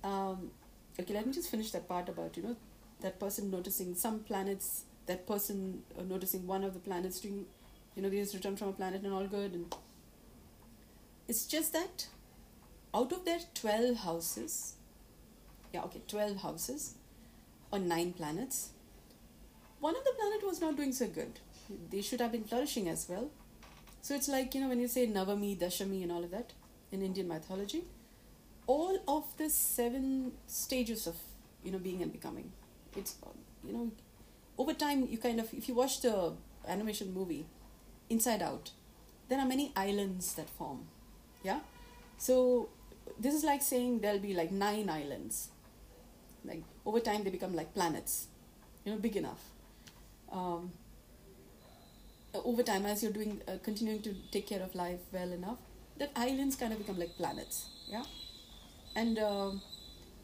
um, 0.04 0.50
okay, 0.98 1.14
let 1.14 1.26
me 1.26 1.32
just 1.32 1.50
finish 1.50 1.70
that 1.72 1.88
part 1.88 2.08
about 2.08 2.36
you 2.36 2.42
know 2.42 2.56
that 3.00 3.18
person 3.18 3.50
noticing 3.50 3.94
some 3.94 4.20
planets, 4.20 4.84
that 5.06 5.26
person 5.26 5.82
uh, 5.98 6.02
noticing 6.02 6.46
one 6.46 6.64
of 6.64 6.74
the 6.74 6.80
planets 6.80 7.20
doing, 7.20 7.46
you 7.94 8.02
know, 8.02 8.08
they 8.10 8.16
just 8.18 8.34
returned 8.34 8.58
from 8.58 8.68
a 8.68 8.72
planet 8.72 9.02
and 9.02 9.12
all 9.12 9.26
good, 9.26 9.52
and 9.52 9.74
it's 11.28 11.46
just 11.46 11.72
that 11.72 12.06
out 12.94 13.12
of 13.12 13.24
their 13.24 13.40
twelve 13.54 13.96
houses, 13.98 14.74
yeah, 15.72 15.82
okay, 15.82 16.02
twelve 16.08 16.38
houses 16.42 16.94
on 17.72 17.88
nine 17.88 18.12
planets, 18.12 18.70
one 19.80 19.96
of 19.96 20.04
the 20.04 20.12
planet 20.18 20.46
was 20.46 20.60
not 20.60 20.76
doing 20.76 20.92
so 20.92 21.06
good. 21.08 21.40
They 21.90 22.02
should 22.02 22.20
have 22.20 22.32
been 22.32 22.44
flourishing 22.44 22.88
as 22.88 23.06
well. 23.08 23.30
So 24.02 24.14
it's 24.14 24.28
like 24.28 24.54
you 24.54 24.60
know 24.60 24.68
when 24.68 24.80
you 24.80 24.88
say 24.88 25.06
Navami, 25.06 25.56
Dashami, 25.58 26.02
and 26.02 26.12
all 26.12 26.24
of 26.24 26.30
that 26.30 26.52
in 26.92 27.02
Indian 27.02 27.28
mythology 27.28 27.84
all 28.66 28.98
of 29.08 29.24
the 29.36 29.48
seven 29.50 30.32
stages 30.46 31.06
of 31.06 31.16
you 31.64 31.72
know 31.72 31.78
being 31.78 32.02
and 32.02 32.12
becoming 32.12 32.52
it's 32.96 33.16
you 33.64 33.72
know 33.72 33.90
over 34.58 34.72
time 34.72 35.08
you 35.10 35.18
kind 35.18 35.40
of 35.40 35.52
if 35.52 35.68
you 35.68 35.74
watch 35.74 36.00
the 36.02 36.32
animation 36.68 37.12
movie 37.12 37.46
inside 38.08 38.42
out 38.42 38.70
there 39.28 39.38
are 39.40 39.46
many 39.46 39.72
islands 39.76 40.34
that 40.34 40.48
form 40.50 40.86
yeah? 41.42 41.60
So 42.18 42.68
this 43.18 43.34
is 43.34 43.44
like 43.44 43.62
saying 43.62 44.00
there'll 44.00 44.18
be 44.18 44.34
like 44.34 44.50
nine 44.50 44.88
islands. 44.88 45.48
Like 46.44 46.62
over 46.86 47.00
time 47.00 47.24
they 47.24 47.30
become 47.30 47.54
like 47.54 47.74
planets 47.74 48.28
you 48.84 48.92
know 48.92 48.98
big 48.98 49.16
enough. 49.16 49.42
Um, 50.32 50.72
over 52.34 52.62
time 52.62 52.86
as 52.86 53.02
you're 53.02 53.12
doing 53.12 53.40
uh, 53.48 53.52
continuing 53.62 54.02
to 54.02 54.14
take 54.30 54.46
care 54.46 54.62
of 54.62 54.74
life 54.74 55.00
well 55.12 55.32
enough 55.32 55.58
that 55.98 56.10
islands 56.16 56.56
kind 56.56 56.72
of 56.72 56.78
become 56.78 56.98
like 56.98 57.16
planets 57.16 57.66
yeah? 57.88 58.04
And 58.94 59.18
uh, 59.18 59.52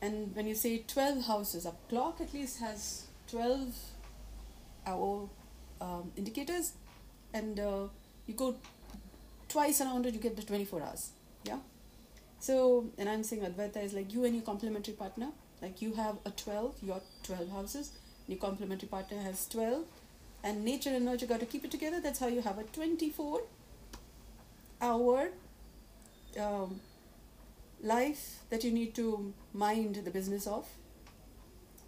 and 0.03 0.35
when 0.35 0.47
you 0.47 0.55
say 0.55 0.85
12 0.87 1.27
houses 1.27 1.66
a 1.66 1.73
clock 1.88 2.21
at 2.21 2.33
least 2.33 2.61
has 2.61 3.07
12 3.31 3.75
hour 4.87 5.29
um, 5.81 6.12
indicators 6.16 6.73
and 7.35 7.59
uh, 7.59 7.85
you 8.27 8.35
go 8.35 8.57
twice 9.49 9.81
around 9.81 10.07
it 10.07 10.14
you 10.14 10.21
get 10.21 10.37
the 10.37 10.42
24 10.42 10.83
hours 10.83 11.11
yeah? 11.45 11.59
So 12.38 12.87
and 12.99 13.09
i'm 13.09 13.23
saying 13.23 13.42
advaita 13.42 13.83
is 13.83 13.92
like 13.92 14.12
you 14.12 14.25
and 14.25 14.35
your 14.35 14.45
complementary 14.45 14.95
partner 14.95 15.29
like 15.62 15.81
you 15.83 15.95
have 15.95 16.16
a 16.25 16.31
12 16.31 16.77
your 16.83 17.01
12 17.23 17.51
houses 17.51 17.92
your 18.29 18.38
complementary 18.38 18.88
partner 18.88 19.21
has 19.21 19.49
12 19.49 19.85
and 20.47 20.65
nature 20.65 20.91
and 20.97 21.05
nurture 21.05 21.27
got 21.27 21.41
to 21.45 21.47
keep 21.53 21.65
it 21.69 21.73
together 21.77 22.01
that's 22.01 22.21
how 22.25 22.29
you 22.35 22.43
have 22.49 22.59
a 22.59 22.65
24 22.65 23.41
hour 24.81 25.29
um, 26.41 26.81
life 27.83 28.41
that 28.51 28.65
you 28.65 28.71
need 28.71 28.95
to 28.95 29.33
mind 29.53 29.97
the 29.97 30.11
business 30.11 30.47
of, 30.47 30.67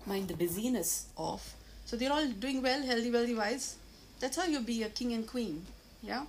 mind 0.06 0.28
the 0.28 0.34
busyness 0.34 1.06
of. 1.16 1.54
So 1.84 1.96
they're 1.96 2.12
all 2.12 2.26
doing 2.28 2.62
well, 2.62 2.82
healthy, 2.82 3.10
wealthy, 3.10 3.34
wise. 3.34 3.76
That's 4.20 4.36
how 4.36 4.44
you 4.44 4.60
be 4.60 4.82
a 4.82 4.88
king 4.88 5.12
and 5.12 5.26
queen. 5.26 5.64
Yeah? 6.02 6.24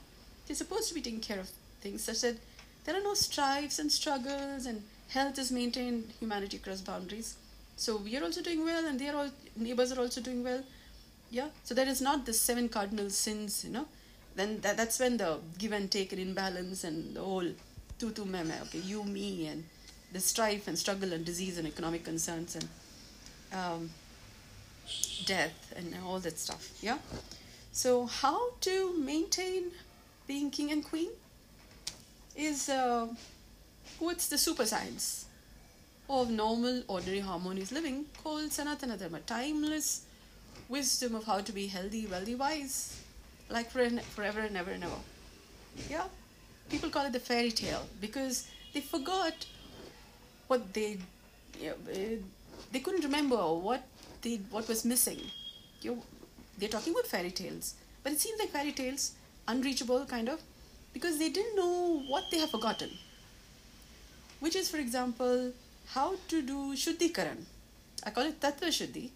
They're 0.48 0.56
supposed 0.56 0.88
to 0.90 0.94
be 0.94 1.02
taking 1.02 1.20
care 1.20 1.40
of 1.40 1.50
things 1.82 2.04
such 2.04 2.22
that 2.22 2.38
there 2.86 2.96
are 2.96 3.04
no 3.04 3.14
strifes 3.14 3.80
and 3.80 3.92
struggles 3.92 4.66
and 4.66 4.84
health 5.10 5.38
is 5.38 5.52
maintained, 5.52 6.12
humanity 6.20 6.58
across 6.58 6.82
boundaries. 6.82 7.36
So 7.76 7.98
we 7.98 8.16
are 8.18 8.24
also 8.24 8.42
doing 8.42 8.64
well 8.64 8.86
and 8.86 9.00
they 9.00 9.10
are 9.10 9.16
all 9.16 9.30
neighbors 9.56 9.92
are 9.92 10.00
also 10.00 10.22
doing 10.22 10.44
well. 10.44 10.64
Yeah. 11.32 11.50
So 11.64 11.74
there 11.74 11.88
is 11.88 12.02
not 12.02 12.26
the 12.26 12.34
seven 12.34 12.70
cardinal 12.70 13.10
sins, 13.10 13.64
you 13.64 13.72
know. 13.72 13.86
Then 14.36 14.62
that, 14.62 14.78
that's 14.78 15.00
when 15.00 15.18
the 15.18 15.40
give 15.58 15.72
and 15.72 15.92
take 15.92 16.12
and 16.12 16.22
imbalance 16.22 16.84
and 16.84 17.16
the 17.16 17.22
whole 17.22 17.48
tu 18.00 18.12
tu 18.12 18.26
me 18.26 18.44
me, 18.44 18.54
okay, 18.64 18.80
you, 18.80 19.04
me, 19.04 19.48
and 19.48 19.64
the 20.12 20.20
strife 20.20 20.68
and 20.68 20.78
struggle 20.78 21.14
and 21.14 21.26
disease 21.26 21.58
and 21.58 21.68
economic 21.68 22.04
concerns 22.04 22.56
and 22.56 22.68
um, 23.54 23.90
death 25.26 25.74
and 25.76 25.94
all 26.06 26.20
that 26.20 26.40
stuff. 26.40 26.72
Yeah. 26.82 26.98
So 27.72 28.06
how 28.06 28.52
to 28.62 28.94
maintain 28.98 29.72
being 30.28 30.50
king 30.50 30.72
and 30.72 30.84
queen 30.84 31.10
is 32.36 32.70
uh, 32.70 33.08
what's 34.00 34.30
the 34.30 34.38
super 34.38 34.66
science 34.66 35.26
of 36.10 36.32
normal, 36.32 36.84
ordinary, 36.88 37.20
harmonious 37.20 37.72
living 37.72 38.06
called 38.24 38.50
Sanatana 38.50 38.98
Dharma, 38.98 39.20
timeless 39.20 40.06
wisdom 40.70 41.16
of 41.16 41.26
how 41.26 41.42
to 41.42 41.52
be 41.52 41.68
healthy, 41.68 42.06
wealthy, 42.06 42.36
wise, 42.36 43.02
like 43.50 43.70
for, 43.72 43.90
forever 44.16 44.40
and 44.40 44.56
ever 44.56 44.72
and 44.72 44.84
ever. 44.84 45.02
Yeah 45.90 46.06
people 46.70 46.90
call 46.90 47.06
it 47.06 47.14
the 47.14 47.20
fairy 47.20 47.52
tale 47.52 47.86
because 48.00 48.48
they 48.74 48.82
forgot 48.82 49.46
what 50.48 50.74
they 50.74 50.98
you 51.60 51.70
know, 51.70 51.92
eh, 51.92 52.16
they 52.72 52.80
couldn't 52.80 53.04
remember 53.04 53.38
what 53.38 53.84
they 54.22 54.36
what 54.52 54.68
was 54.68 54.86
missing. 54.86 55.20
You 55.82 55.96
know, 55.96 56.04
they're 56.58 56.70
talking 56.70 56.94
about 56.94 57.08
fairy 57.08 57.32
tales, 57.32 57.74
but 58.04 58.14
it 58.14 58.20
seems 58.20 58.40
like 58.40 58.50
fairy 58.50 58.72
tales 58.72 59.14
unreachable 59.48 60.06
kind 60.06 60.30
of 60.30 60.42
because 60.94 61.18
they 61.18 61.30
didn't 61.30 61.56
know 61.56 62.04
what 62.08 62.26
they 62.32 62.40
have 62.40 62.52
forgotten. 62.52 62.92
Which 64.40 64.56
is, 64.56 64.70
for 64.70 64.78
example, 64.78 65.52
how 65.88 66.16
to 66.30 66.42
do 66.42 66.74
Shuddhikaran. 66.74 67.44
I 68.04 68.12
call 68.12 68.26
it 68.26 68.40
Tattva 68.40 68.70
Shuddhi, 68.78 69.10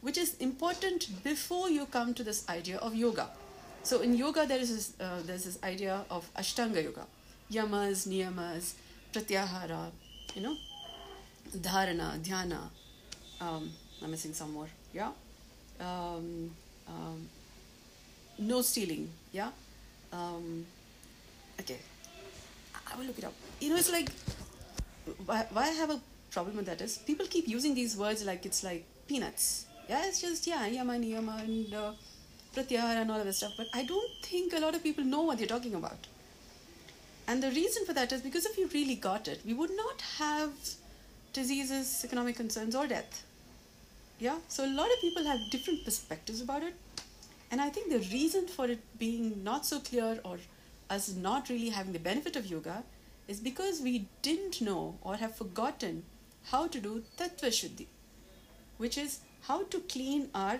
which 0.00 0.18
is 0.18 0.34
important 0.38 1.08
before 1.22 1.68
you 1.70 1.86
come 1.86 2.14
to 2.14 2.22
this 2.22 2.48
idea 2.48 2.78
of 2.78 2.94
yoga. 2.94 3.28
So 3.82 4.00
in 4.00 4.14
yoga, 4.16 4.46
there 4.46 4.58
is 4.58 4.74
this, 4.74 4.92
uh, 5.00 5.22
there's 5.24 5.44
this 5.44 5.58
idea 5.62 6.04
of 6.10 6.28
Ashtanga 6.34 6.82
yoga, 6.82 7.06
yamas, 7.50 8.06
niyamas, 8.08 8.74
pratyahara, 9.12 9.90
you 10.34 10.42
know, 10.42 10.56
dharana, 11.56 12.18
dhyana. 12.18 12.58
Um, 13.40 13.70
I'm 14.02 14.10
missing 14.10 14.32
some 14.34 14.52
more. 14.52 14.68
Yeah. 14.92 15.10
Um, 15.80 16.50
um, 16.88 17.28
no 18.38 18.62
stealing. 18.62 19.08
Yeah. 19.32 19.50
Um, 20.12 20.66
okay. 21.60 21.78
I 22.92 22.96
will 22.96 23.04
look 23.04 23.18
it 23.18 23.24
up. 23.24 23.34
You 23.60 23.70
know, 23.70 23.76
it's 23.76 23.90
like 23.90 24.10
why, 25.24 25.46
why 25.52 25.62
I 25.62 25.70
have 25.70 25.90
a 25.90 26.00
problem 26.30 26.56
with 26.56 26.66
that 26.66 26.80
is 26.80 26.98
people 26.98 27.26
keep 27.26 27.48
using 27.48 27.74
these 27.74 27.96
words 27.96 28.24
like 28.24 28.44
it's 28.46 28.62
like 28.64 28.84
peanuts. 29.06 29.66
Yeah, 29.88 30.06
it's 30.06 30.20
just 30.20 30.46
yeah, 30.46 30.66
yama, 30.66 30.94
niyama, 30.94 31.42
and 31.44 31.72
uh, 31.72 31.92
pratyahara 32.54 33.02
and 33.02 33.10
all 33.10 33.20
of 33.20 33.26
this 33.26 33.36
stuff, 33.38 33.52
but 33.56 33.68
I 33.72 33.84
don't 33.84 34.10
think 34.22 34.52
a 34.52 34.58
lot 34.58 34.74
of 34.74 34.82
people 34.82 35.04
know 35.04 35.22
what 35.22 35.38
they're 35.38 35.46
talking 35.46 35.74
about. 35.74 36.06
And 37.28 37.42
the 37.42 37.50
reason 37.50 37.84
for 37.84 37.92
that 37.92 38.12
is 38.12 38.20
because 38.20 38.46
if 38.46 38.56
you 38.56 38.68
really 38.72 38.94
got 38.94 39.28
it, 39.28 39.40
we 39.44 39.54
would 39.54 39.70
not 39.76 40.00
have 40.18 40.52
diseases, 41.32 42.04
economic 42.04 42.36
concerns, 42.36 42.74
or 42.74 42.86
death. 42.86 43.24
Yeah? 44.18 44.38
So 44.48 44.64
a 44.64 44.72
lot 44.72 44.90
of 44.92 45.00
people 45.00 45.24
have 45.24 45.38
different 45.50 45.84
perspectives 45.84 46.40
about 46.40 46.62
it. 46.62 46.74
And 47.50 47.60
I 47.60 47.68
think 47.68 47.90
the 47.90 47.98
reason 48.12 48.46
for 48.46 48.66
it 48.66 48.80
being 48.98 49.44
not 49.44 49.66
so 49.66 49.80
clear 49.80 50.18
or 50.24 50.38
us 50.88 51.14
not 51.14 51.48
really 51.48 51.70
having 51.70 51.92
the 51.92 51.98
benefit 51.98 52.36
of 52.36 52.46
yoga 52.46 52.82
is 53.28 53.40
because 53.40 53.80
we 53.80 54.06
didn't 54.22 54.60
know 54.60 54.98
or 55.02 55.16
have 55.16 55.34
forgotten 55.36 56.04
how 56.50 56.66
to 56.68 56.80
do 56.80 57.02
Tattva 57.18 57.50
Shuddhi, 57.50 57.86
which 58.78 58.96
is 58.96 59.20
how 59.46 59.62
to 59.64 59.80
clean 59.80 60.28
our 60.34 60.58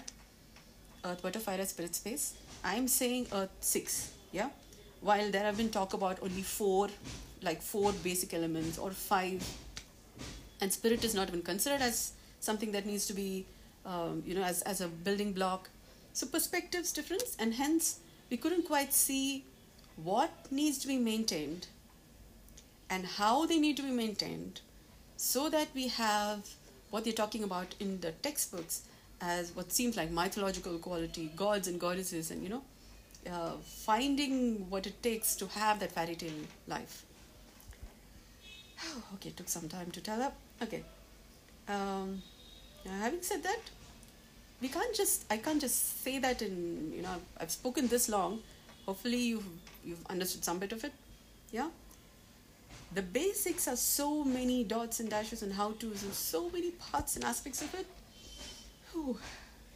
earth 1.05 1.22
water 1.25 1.38
fire 1.38 1.64
spirit 1.64 1.94
space? 1.94 2.35
I'm 2.64 2.88
saying 2.88 3.27
earth 3.33 3.51
6 3.61 4.12
yeah? 4.33 4.51
While 5.01 5.31
there 5.31 5.44
have 5.44 5.57
been 5.57 5.70
talk 5.70 5.92
about 5.94 6.18
only 6.22 6.42
four 6.42 6.88
like 7.42 7.62
four 7.62 7.92
basic 7.92 8.35
elements 8.35 8.79
or 8.79 8.90
five 8.90 9.46
and 10.61 10.72
spirit 10.72 11.05
is 11.05 11.14
not 11.14 11.29
even 11.29 11.42
considered 11.42 11.83
as 11.83 12.12
something 12.40 12.72
that 12.72 12.87
needs 12.87 13.07
to 13.07 13.12
be 13.12 13.46
um, 13.85 14.22
you 14.27 14.35
know 14.35 14.42
as, 14.42 14.62
as 14.62 14.81
a 14.81 14.88
building 14.88 15.33
block. 15.33 15.70
So 16.12 16.27
perspectives 16.27 16.92
difference 16.92 17.37
and 17.38 17.55
hence 17.55 18.01
we 18.31 18.37
couldn't 18.37 18.66
quite 18.66 18.92
see 18.92 19.44
what 19.96 20.31
needs 20.51 20.79
to 20.79 20.88
be 20.88 20.99
maintained 20.99 21.68
and 22.90 23.05
how 23.05 23.46
they 23.46 23.59
need 23.59 23.77
to 23.77 23.83
be 23.83 23.90
maintained 23.90 24.61
so 25.16 25.49
that 25.51 25.68
we 25.75 25.88
have 25.88 26.49
what 26.97 27.05
they're 27.05 27.13
talking 27.25 27.45
about 27.45 27.75
in 27.79 28.01
the 28.01 28.11
textbooks 28.27 28.77
as 29.21 29.55
what 29.55 29.71
seems 29.71 29.99
like 29.99 30.11
mythological 30.11 30.79
quality, 30.79 31.31
gods 31.37 31.69
and 31.69 31.79
goddesses, 31.79 32.31
and 32.31 32.43
you 32.43 32.49
know, 32.49 32.63
uh, 33.31 33.53
finding 33.63 34.71
what 34.71 34.87
it 34.87 35.03
takes 35.03 35.37
to 35.37 35.47
have 35.49 35.79
that 35.81 35.93
fairy 35.93 36.15
tale 36.15 36.47
life. 36.67 37.05
okay, 39.15 39.29
it 39.29 39.37
took 39.37 39.51
some 39.51 39.69
time 39.69 39.91
to 39.91 40.01
tell 40.01 40.23
up. 40.23 40.35
Okay. 40.63 40.83
Um, 41.69 42.23
having 42.89 43.21
said 43.21 43.43
that, 43.43 43.61
we 44.63 44.69
can't 44.69 44.95
just 44.95 45.27
I 45.31 45.37
can't 45.37 45.61
just 45.61 46.03
say 46.03 46.19
that 46.19 46.41
in 46.41 46.93
you 46.97 47.03
know 47.03 47.11
I've, 47.11 47.43
I've 47.43 47.51
spoken 47.51 47.89
this 47.89 48.09
long. 48.09 48.39
Hopefully 48.87 49.19
you've 49.19 49.51
you've 49.85 50.07
understood 50.07 50.45
some 50.45 50.59
bit 50.59 50.73
of 50.73 50.83
it. 50.83 50.95
Yeah. 51.53 51.69
The 52.92 53.03
basics 53.03 53.68
are 53.68 53.77
so 53.77 54.25
many 54.25 54.64
dots 54.64 55.01
and 55.01 55.09
dashes 55.11 55.42
and 55.42 55.53
how 55.53 55.72
tos 55.72 56.03
and 56.03 56.12
so 56.14 56.51
many 56.51 56.70
parts 56.72 57.14
and 57.16 57.25
aspects 57.25 57.62
of 57.62 57.75
it 57.75 57.87
Whew. 58.92 59.18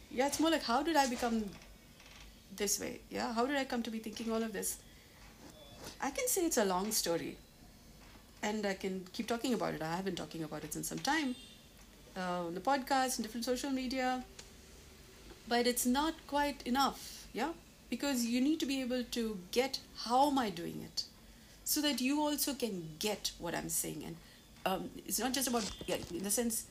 Yeah, 0.09 0.27
it's 0.27 0.39
more 0.39 0.51
like 0.51 0.63
how 0.63 0.83
did 0.83 0.95
I 0.95 1.07
become 1.07 1.45
this 2.55 2.79
way? 2.79 3.01
Yeah, 3.09 3.33
how 3.33 3.45
did 3.45 3.55
I 3.57 3.65
come 3.65 3.83
to 3.83 3.91
be 3.91 3.99
thinking 3.99 4.31
all 4.31 4.43
of 4.43 4.53
this? 4.53 4.77
I 6.01 6.09
can 6.11 6.27
say 6.27 6.45
it's 6.45 6.57
a 6.57 6.65
long 6.65 6.91
story. 6.91 7.37
and 8.43 8.65
I 8.65 8.73
can 8.73 9.05
keep 9.13 9.27
talking 9.27 9.53
about 9.53 9.73
it. 9.73 9.81
I 9.81 9.95
have 9.95 10.05
been 10.05 10.15
talking 10.15 10.43
about 10.43 10.63
it 10.63 10.73
since 10.73 10.87
some 10.89 10.99
time 10.99 11.35
uh, 12.17 12.45
on 12.47 12.55
the 12.55 12.61
podcast 12.61 13.17
and 13.17 13.23
different 13.23 13.45
social 13.45 13.69
media, 13.71 14.23
but 15.47 15.67
it's 15.67 15.85
not 15.85 16.15
quite 16.27 16.61
enough, 16.65 17.27
yeah? 17.33 17.51
Because 17.89 18.25
you 18.25 18.41
need 18.41 18.59
to 18.61 18.65
be 18.65 18.81
able 18.81 19.03
to 19.03 19.37
get 19.51 19.79
how 20.05 20.29
am 20.29 20.39
I 20.39 20.49
doing 20.49 20.81
it 20.81 21.03
so 21.71 21.79
that 21.79 22.01
you 22.01 22.19
also 22.19 22.53
can 22.53 22.89
get 22.99 23.31
what 23.39 23.55
I'm 23.55 23.69
saying. 23.69 24.03
And 24.05 24.15
um, 24.65 24.89
it's 25.07 25.19
not 25.19 25.31
just 25.31 25.47
about, 25.47 25.71
yeah, 25.87 25.95
in 26.13 26.23
the 26.23 26.29
sense, 26.29 26.65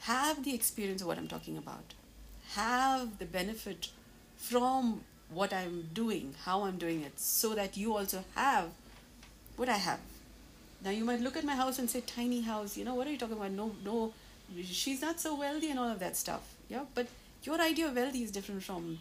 have 0.00 0.44
the 0.44 0.54
experience 0.54 1.00
of 1.00 1.08
what 1.08 1.16
I'm 1.16 1.26
talking 1.26 1.56
about, 1.56 1.94
have 2.50 3.18
the 3.18 3.24
benefit 3.24 3.88
from 4.36 5.00
what 5.30 5.54
I'm 5.54 5.88
doing, 5.94 6.34
how 6.44 6.64
I'm 6.64 6.76
doing 6.76 7.00
it, 7.00 7.18
so 7.18 7.54
that 7.54 7.78
you 7.78 7.96
also 7.96 8.24
have 8.34 8.68
what 9.56 9.70
I 9.70 9.78
have. 9.78 10.00
Now 10.84 10.90
you 10.90 11.06
might 11.06 11.20
look 11.20 11.38
at 11.38 11.44
my 11.44 11.56
house 11.56 11.78
and 11.78 11.88
say 11.88 12.02
tiny 12.02 12.42
house, 12.42 12.76
you 12.76 12.84
know, 12.84 12.94
what 12.94 13.06
are 13.06 13.10
you 13.10 13.16
talking 13.16 13.38
about? 13.38 13.52
No, 13.52 13.72
no, 13.82 14.12
she's 14.62 15.00
not 15.00 15.18
so 15.18 15.34
wealthy 15.34 15.70
and 15.70 15.78
all 15.78 15.88
of 15.88 15.98
that 16.00 16.14
stuff. 16.14 16.42
Yeah, 16.68 16.84
but 16.94 17.06
your 17.42 17.58
idea 17.58 17.86
of 17.86 17.96
wealthy 17.96 18.22
is 18.22 18.30
different 18.30 18.64
from 18.64 18.98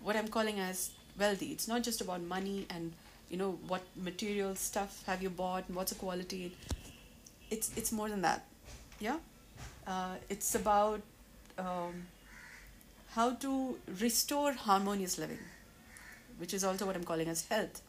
what 0.00 0.14
I'm 0.14 0.28
calling 0.28 0.60
as 0.60 0.90
wealthy. 1.18 1.46
It's 1.46 1.66
not 1.66 1.82
just 1.82 2.00
about 2.00 2.22
money 2.22 2.66
and 2.70 2.92
you 3.34 3.38
know 3.38 3.58
what 3.66 3.82
material 4.08 4.54
stuff 4.54 4.98
have 5.06 5.20
you 5.20 5.30
bought 5.38 5.64
and 5.66 5.76
what's 5.76 5.92
the 5.92 5.98
quality. 5.98 6.42
It's 7.50 7.70
it's 7.80 7.90
more 8.00 8.08
than 8.08 8.22
that. 8.22 8.44
Yeah, 9.00 9.16
uh, 9.86 10.14
it's 10.34 10.54
about 10.54 11.00
um, 11.58 12.06
how 13.16 13.32
to 13.46 13.56
restore 14.04 14.52
harmonious 14.52 15.18
living, 15.24 15.42
which 16.38 16.54
is 16.54 16.68
also 16.70 16.86
what 16.86 16.94
I'm 17.00 17.08
calling 17.10 17.32
as 17.34 17.44
health. 17.48 17.82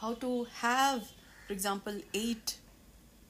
How 0.00 0.14
to 0.26 0.32
have, 0.64 1.06
for 1.46 1.52
example, 1.52 2.02
eight 2.12 2.56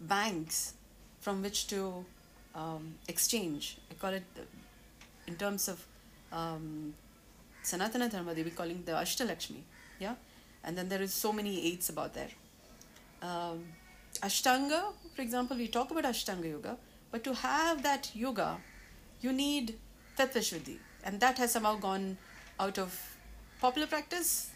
banks 0.01 0.73
from 1.21 1.43
which 1.43 1.67
to 1.69 2.07
um, 2.55 2.95
exchange. 3.09 3.77
I 3.91 3.95
call 3.95 4.21
it 4.23 4.45
in 5.27 5.37
terms 5.37 5.69
of 5.69 5.87
um, 6.33 6.95
Sanatana 7.63 8.11
Dharma, 8.11 8.35
they 8.35 8.43
be 8.43 8.51
calling 8.51 8.83
the 8.87 8.93
Ashtalakshmi. 8.93 9.61
Yeah? 9.99 10.15
And 10.65 10.77
then 10.77 10.89
there 10.89 11.03
is 11.03 11.13
so 11.13 11.33
many 11.33 11.67
eights 11.67 11.89
about 11.89 12.15
there. 12.15 12.31
Um, 13.21 13.65
Ashtanga, 14.23 14.93
for 15.15 15.23
example, 15.23 15.57
we 15.57 15.69
talk 15.69 15.91
about 15.91 16.05
Ashtanga 16.05 16.49
Yoga, 16.49 16.77
but 17.11 17.25
to 17.25 17.35
have 17.35 17.83
that 17.83 18.11
yoga, 18.15 18.59
you 19.21 19.33
need 19.33 19.79
Tattvashuddhi. 20.19 20.79
And 21.05 21.21
that 21.21 21.39
has 21.39 21.53
somehow 21.53 21.77
gone 21.77 22.17
out 22.61 22.79
of 22.79 22.99
popular 23.61 23.87
practice. 23.87 24.51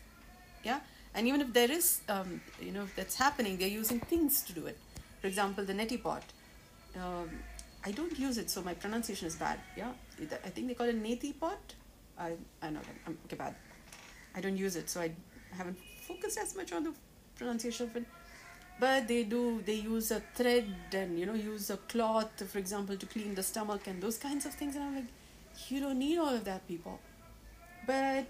Yeah? 0.63 0.81
And 1.15 1.27
even 1.27 1.41
if 1.41 1.53
there 1.53 1.71
is, 1.71 2.01
um, 2.09 2.41
you 2.61 2.73
know, 2.73 2.87
that's 2.95 3.17
happening, 3.17 3.57
they're 3.57 3.69
using 3.69 4.01
things 4.01 4.43
to 4.43 4.53
do 4.53 4.67
it. 4.67 4.79
For 5.21 5.27
example, 5.27 5.65
the 5.65 5.73
neti 5.73 6.03
pot. 6.03 6.23
Um, 6.95 7.31
I 7.85 7.93
don't 7.93 8.19
use 8.19 8.37
it, 8.37 8.51
so 8.51 8.63
my 8.63 8.75
pronunciation 8.75 9.27
is 9.27 9.37
bad. 9.37 9.61
Yeah, 9.77 9.93
I 10.45 10.49
think 10.49 10.69
they 10.69 10.75
call 10.75 10.89
it 10.89 11.03
neti 11.03 11.39
pot. 11.39 11.75
I 12.19 12.33
I 12.63 12.71
know 12.71 12.81
I'm 13.07 13.17
okay 13.27 13.37
bad. 13.37 13.55
I 14.35 14.41
don't 14.41 14.57
use 14.57 14.77
it, 14.77 14.91
so 14.91 15.01
I 15.01 15.11
haven't 15.53 15.79
focused 16.09 16.39
as 16.39 16.55
much 16.57 16.73
on 16.73 16.85
the 16.85 16.93
pronunciation 17.37 17.89
of 17.89 17.97
it. 17.97 18.05
But 18.79 19.09
they 19.09 19.25
do. 19.25 19.63
They 19.65 19.75
use 19.75 20.11
a 20.11 20.21
thread 20.35 20.67
and 20.93 21.19
you 21.19 21.27
know 21.27 21.35
use 21.35 21.71
a 21.71 21.79
cloth, 21.93 22.43
for 22.51 22.59
example, 22.59 22.97
to 22.97 23.07
clean 23.07 23.35
the 23.35 23.43
stomach 23.43 23.87
and 23.87 24.03
those 24.03 24.19
kinds 24.19 24.45
of 24.45 24.53
things. 24.53 24.75
And 24.77 24.85
I'm 24.85 24.95
like, 24.97 25.13
you 25.69 25.81
don't 25.81 25.99
need 25.99 26.19
all 26.19 26.35
of 26.35 26.45
that, 26.45 26.67
people. 26.69 27.01
But 27.87 28.27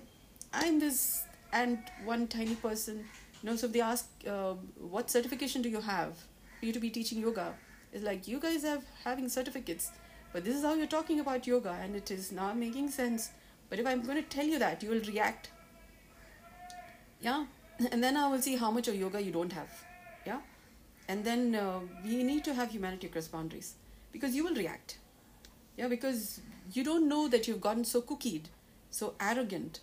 I'm 0.52 0.78
this 0.78 1.24
and 1.52 1.78
one 2.04 2.28
tiny 2.28 2.54
person. 2.54 3.04
You 3.42 3.50
know, 3.50 3.56
so 3.56 3.66
if 3.66 3.72
they 3.72 3.80
ask, 3.80 4.08
uh, 4.26 4.54
what 4.78 5.10
certification 5.10 5.62
do 5.62 5.68
you 5.68 5.80
have 5.80 6.14
for 6.58 6.66
you 6.66 6.72
to 6.72 6.78
be 6.78 6.90
teaching 6.90 7.18
yoga? 7.18 7.54
It's 7.92 8.04
like 8.04 8.28
you 8.28 8.38
guys 8.38 8.62
have 8.62 8.84
having 9.04 9.28
certificates, 9.28 9.90
but 10.32 10.44
this 10.44 10.54
is 10.54 10.62
how 10.62 10.74
you're 10.74 10.86
talking 10.86 11.20
about 11.20 11.46
yoga, 11.46 11.76
and 11.82 11.96
it 11.96 12.10
is 12.10 12.30
not 12.32 12.56
making 12.56 12.90
sense. 12.90 13.30
But 13.68 13.78
if 13.78 13.86
I'm 13.86 14.02
going 14.02 14.22
to 14.22 14.28
tell 14.28 14.44
you 14.44 14.58
that, 14.58 14.82
you 14.82 14.90
will 14.90 15.00
react. 15.00 15.50
Yeah, 17.20 17.46
and 17.92 18.02
then 18.02 18.16
I 18.16 18.28
will 18.28 18.40
see 18.40 18.56
how 18.56 18.70
much 18.70 18.88
of 18.88 18.94
yoga 18.94 19.22
you 19.22 19.32
don't 19.32 19.52
have. 19.52 19.68
Yeah, 20.26 20.40
and 21.08 21.24
then 21.24 21.54
uh, 21.54 21.80
we 22.04 22.22
need 22.22 22.44
to 22.44 22.54
have 22.54 22.70
humanity 22.70 23.06
across 23.06 23.28
boundaries 23.28 23.74
because 24.12 24.34
you 24.34 24.44
will 24.44 24.54
react. 24.54 24.98
Yeah, 25.76 25.88
because 25.88 26.40
you 26.72 26.84
don't 26.84 27.08
know 27.08 27.28
that 27.28 27.46
you've 27.46 27.60
gotten 27.60 27.84
so 27.84 28.00
cookied, 28.00 28.44
so 28.90 29.14
arrogant, 29.20 29.80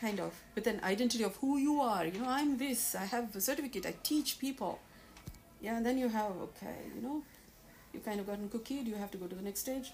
kind 0.00 0.20
of, 0.20 0.32
with 0.54 0.66
an 0.66 0.80
identity 0.84 1.24
of 1.24 1.36
who 1.36 1.58
you 1.58 1.80
are. 1.80 2.06
You 2.06 2.20
know, 2.20 2.28
I'm 2.28 2.56
this, 2.56 2.94
I 2.94 3.04
have 3.04 3.34
a 3.34 3.40
certificate, 3.40 3.84
I 3.84 3.94
teach 4.02 4.38
people 4.38 4.78
yeah 5.60 5.76
and 5.76 5.84
then 5.84 5.98
you 5.98 6.08
have 6.08 6.32
okay 6.46 6.76
you 6.94 7.02
know 7.02 7.22
you've 7.92 8.04
kind 8.04 8.20
of 8.20 8.26
gotten 8.26 8.48
cookied 8.48 8.86
you 8.86 8.94
have 8.94 9.10
to 9.10 9.18
go 9.18 9.26
to 9.26 9.34
the 9.34 9.42
next 9.42 9.60
stage 9.60 9.92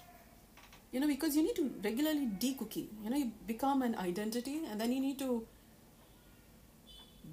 you 0.91 0.99
know 0.99 1.07
because 1.07 1.35
you 1.35 1.43
need 1.43 1.55
to 1.55 1.71
regularly 1.83 2.25
de 2.25 2.53
cookie. 2.53 2.89
you 3.03 3.09
know 3.09 3.17
you 3.17 3.31
become 3.47 3.81
an 3.81 3.95
identity 3.95 4.61
and 4.69 4.79
then 4.79 4.91
you 4.91 4.99
need 4.99 5.17
to 5.19 5.45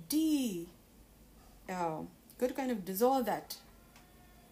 de 0.08 0.66
uh, 1.68 2.02
kind 2.38 2.70
of 2.70 2.84
dissolve 2.84 3.24
that 3.26 3.56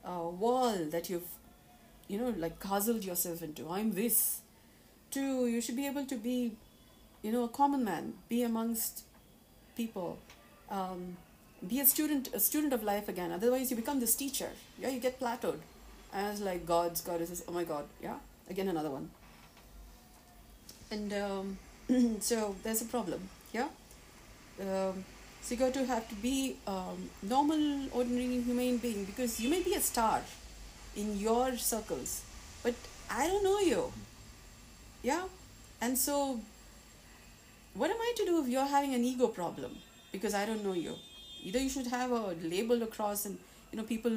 uh, 0.05 0.29
wall 0.43 0.77
that 0.91 1.11
you've 1.11 1.31
you 2.09 2.19
know 2.19 2.35
like 2.37 2.61
castled 2.61 3.05
yourself 3.05 3.43
into. 3.43 3.69
I'm 3.69 3.93
this. 3.93 4.41
To 5.13 5.47
you 5.49 5.61
should 5.61 5.75
be 5.75 5.87
able 5.87 6.05
to 6.07 6.17
be 6.17 6.53
you 7.23 7.33
know 7.33 7.45
a 7.45 7.49
common 7.49 7.85
man. 7.85 8.15
Be 8.29 8.43
amongst 8.43 9.05
people. 9.77 10.19
Um, 10.71 11.17
be 11.67 11.81
a 11.81 11.87
student 11.87 12.31
a 12.33 12.41
student 12.41 12.73
of 12.73 12.83
life 12.83 13.09
again. 13.09 13.33
Otherwise 13.33 13.71
you 13.71 13.77
become 13.77 14.01
this 14.01 14.15
teacher. 14.15 14.51
Yeah 14.79 14.91
you 14.91 15.01
get 15.01 15.19
plateaued. 15.19 15.59
As 16.13 16.41
like 16.41 16.67
gods 16.67 17.01
goddesses 17.01 17.43
oh 17.49 17.53
my 17.53 17.65
god. 17.65 17.85
Yeah 18.03 18.19
again 18.49 18.69
another 18.69 18.91
one. 18.91 19.11
And 20.91 21.13
um, 21.13 21.59
so 22.21 22.57
there's 22.63 22.83
a 22.83 22.87
problem. 22.87 23.29
Yeah? 23.53 23.69
Um, 24.61 25.05
so 25.43 25.55
you 25.55 25.61
got 25.61 25.75
to 25.75 25.85
have 25.87 26.09
to 26.09 26.15
be 26.17 26.57
um, 26.67 27.11
normal 27.23 27.89
ordinary 27.93 28.41
human 28.41 28.77
being 28.79 29.05
because 29.05 29.41
you 29.41 29.49
may 29.49 29.63
be 29.63 29.75
a 29.75 29.81
star 29.81 30.23
in 30.97 31.19
your 31.19 31.57
circles 31.57 32.23
but 32.63 32.75
i 33.11 33.27
don't 33.27 33.43
know 33.43 33.59
you. 33.59 33.93
Yeah? 35.03 35.25
And 35.81 35.97
so 35.97 36.41
what 37.75 37.91
am 37.91 37.97
i 38.01 38.13
to 38.17 38.25
do 38.27 38.43
if 38.43 38.49
you're 38.49 38.67
having 38.67 38.95
an 38.95 39.03
ego 39.03 39.29
problem? 39.29 39.77
Because 40.13 40.35
i 40.35 40.45
don't 40.45 40.65
know 40.65 40.75
you. 40.75 40.95
Either 41.43 41.59
you 41.59 41.71
should 41.71 41.87
have 41.87 42.11
a 42.11 42.35
label 42.43 42.83
across 42.83 43.25
and 43.25 43.39
you 43.73 43.79
know 43.79 43.85
people 43.85 44.17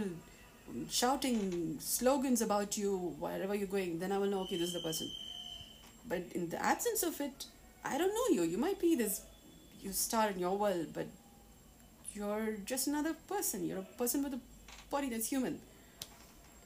shouting 0.89 1.77
slogans 1.79 2.41
about 2.41 2.77
you 2.77 3.15
wherever 3.19 3.53
you're 3.53 3.67
going 3.67 3.99
then 3.99 4.11
i 4.11 4.17
will 4.17 4.27
know 4.27 4.41
okay 4.41 4.57
this 4.57 4.69
is 4.69 4.73
the 4.73 4.81
person. 4.81 5.09
But 6.07 6.23
in 6.35 6.49
the 6.49 6.63
absence 6.63 7.03
of 7.03 7.21
it 7.21 7.45
i 7.85 7.97
don't 7.97 8.13
know 8.13 8.35
you. 8.35 8.49
You 8.49 8.57
might 8.57 8.79
be 8.79 8.95
this 8.95 9.21
you 9.83 9.91
star 9.91 10.29
in 10.29 10.39
your 10.39 10.57
world 10.57 10.87
but 10.93 11.07
you're 12.13 12.57
just 12.65 12.87
another 12.87 13.15
person. 13.27 13.65
You're 13.65 13.79
a 13.79 13.97
person 13.97 14.23
with 14.23 14.33
a 14.33 14.39
body 14.91 15.09
that's 15.09 15.29
human. 15.29 15.59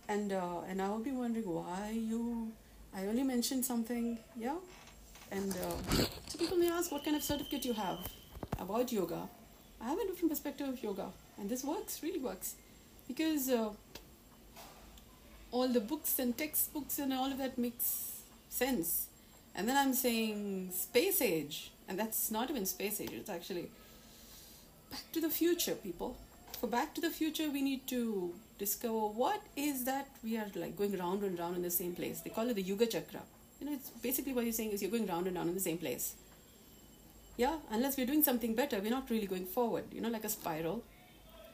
And 0.10 0.32
uh, 0.32 0.62
and 0.70 0.82
i 0.82 0.88
will 0.90 1.00
be 1.00 1.12
wondering 1.12 1.50
why 1.50 1.92
you 1.92 2.52
i 2.96 3.06
only 3.08 3.24
mentioned 3.24 3.66
something 3.66 4.18
yeah? 4.38 4.56
And 5.32 5.52
uh, 5.52 5.96
so 6.28 6.38
people 6.40 6.58
may 6.58 6.70
ask 6.70 6.92
what 6.92 7.04
kind 7.04 7.18
of 7.18 7.24
certificate 7.24 7.66
you 7.66 7.74
have 7.74 8.00
about 8.60 8.92
yoga. 8.92 9.28
I 9.82 9.90
have 9.90 10.00
a 10.00 10.08
different 10.08 10.32
perspective 10.32 10.68
of 10.70 10.82
yoga, 10.82 11.08
and 11.38 11.50
this 11.50 11.64
works, 11.64 12.02
really 12.02 12.20
works, 12.20 12.56
because 13.08 13.50
uh, 13.50 13.70
all 15.52 15.68
the 15.68 15.82
books 15.82 16.18
and 16.20 16.38
textbooks 16.38 16.98
and 17.00 17.14
all 17.14 17.32
of 17.32 17.38
that 17.40 17.58
makes 17.58 18.22
sense. 18.50 19.08
And 19.54 19.68
then 19.68 19.76
I'm 19.76 19.94
saying 19.94 20.72
space 20.72 21.22
age, 21.22 21.72
and 21.88 21.98
that's 21.98 22.32
not 22.32 22.50
even 22.50 22.66
space 22.66 23.00
age, 23.02 23.12
it's 23.14 23.30
actually 23.30 23.70
back 24.92 25.12
to 25.14 25.22
the 25.22 25.30
future, 25.30 25.76
people. 25.76 26.18
For 26.60 26.68
back 26.68 26.94
to 26.96 27.02
the 27.02 27.10
future, 27.10 27.50
we 27.50 27.62
need 27.62 27.88
to 27.88 28.34
discover 28.58 28.94
what 28.94 29.42
is 29.56 29.86
that 29.86 30.08
we 30.24 30.38
are 30.38 30.48
like 30.56 30.76
going 30.76 30.98
round 30.98 31.24
and 31.24 31.38
round 31.38 31.56
in 31.56 31.62
the 31.62 31.70
same 31.70 31.94
place. 31.94 32.22
They 32.22 32.32
call 32.32 32.50
it 32.50 32.56
the 32.56 32.64
Yuga 32.64 32.88
Chakra. 32.88 33.22
You 33.60 33.68
know, 33.68 33.74
it's 33.74 33.90
basically 33.90 34.34
what 34.34 34.44
you're 34.44 34.54
saying 34.54 34.72
is 34.72 34.82
you're 34.82 34.92
going 34.92 35.08
round 35.08 35.28
and 35.28 35.36
round 35.36 35.50
in 35.50 35.56
the 35.56 35.62
same 35.62 35.78
place. 35.78 36.16
Yeah 37.38 37.58
unless 37.72 37.98
we're 37.98 38.08
doing 38.08 38.24
something 38.24 38.56
better 38.56 38.80
we're 38.80 38.90
not 38.90 39.10
really 39.10 39.28
going 39.28 39.46
forward. 39.46 39.86
You 39.92 40.02
know 40.02 40.10
like 40.10 40.24
a 40.24 40.30
spiral. 40.30 40.84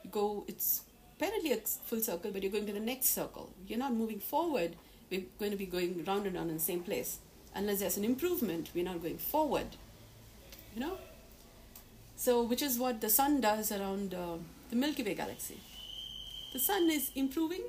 You 0.03 0.09
go 0.09 0.45
it's 0.47 0.81
apparently 1.17 1.51
a 1.51 1.57
full 1.57 1.99
circle 1.99 2.31
but 2.31 2.41
you're 2.41 2.51
going 2.51 2.65
to 2.65 2.73
the 2.73 2.79
next 2.79 3.07
circle. 3.07 3.49
You're 3.67 3.79
not 3.79 3.93
moving 3.93 4.19
forward. 4.19 4.75
We're 5.11 5.23
going 5.39 5.51
to 5.51 5.57
be 5.57 5.65
going 5.65 6.03
round 6.05 6.25
and 6.25 6.35
round 6.35 6.49
in 6.49 6.57
the 6.57 6.63
same 6.63 6.81
place. 6.81 7.19
Unless 7.53 7.81
there's 7.81 7.97
an 7.97 8.05
improvement 8.05 8.69
we're 8.73 8.85
not 8.85 9.01
going 9.01 9.17
forward 9.17 9.75
you 10.73 10.81
know 10.81 10.97
so 12.15 12.43
which 12.43 12.61
is 12.61 12.77
what 12.77 13.01
the 13.01 13.09
sun 13.09 13.39
does 13.41 13.71
around 13.71 14.13
uh, 14.13 14.37
the 14.69 14.75
milky 14.75 15.03
way 15.03 15.13
galaxy 15.13 15.59
the 16.53 16.59
sun 16.59 16.89
is 16.89 17.11
improving 17.15 17.63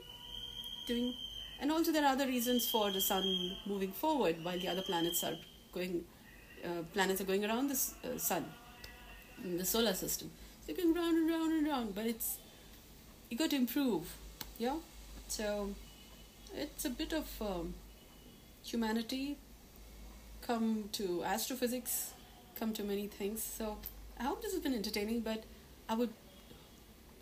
doing 0.86 1.14
and 1.60 1.70
also 1.70 1.92
there 1.92 2.04
are 2.04 2.12
other 2.12 2.26
reasons 2.26 2.68
for 2.68 2.90
the 2.90 3.00
sun 3.00 3.56
moving 3.66 3.92
forward 3.92 4.36
while 4.42 4.58
the 4.58 4.68
other 4.68 4.82
planets 4.82 5.22
are 5.24 5.36
going 5.72 6.04
uh, 6.64 6.82
planets 6.94 7.20
are 7.20 7.24
going 7.24 7.44
around 7.44 7.68
the 7.68 7.74
uh, 8.08 8.16
sun, 8.16 8.44
the 9.44 9.64
solar 9.64 9.92
system. 9.92 10.30
So 10.60 10.72
they're 10.72 10.82
going 10.82 10.94
round 10.94 11.18
and 11.18 11.28
round 11.28 11.52
and 11.52 11.66
round, 11.66 11.94
but 11.94 12.06
it's 12.06 12.38
you 13.28 13.36
got 13.36 13.50
to 13.50 13.56
improve. 13.56 14.16
Yeah, 14.56 14.76
so 15.28 15.74
it's 16.54 16.86
a 16.86 16.90
bit 16.90 17.12
of 17.12 17.26
um, 17.42 17.74
humanity 18.62 19.36
come 20.46 20.88
to 20.92 21.22
astrophysics, 21.24 22.13
come 22.64 22.72
to 22.72 22.82
many 22.82 23.06
things. 23.06 23.42
So 23.42 23.76
I 24.18 24.22
hope 24.24 24.40
this 24.40 24.52
has 24.52 24.62
been 24.62 24.74
entertaining, 24.74 25.20
but 25.20 25.44
I 25.86 25.94
would 25.94 26.14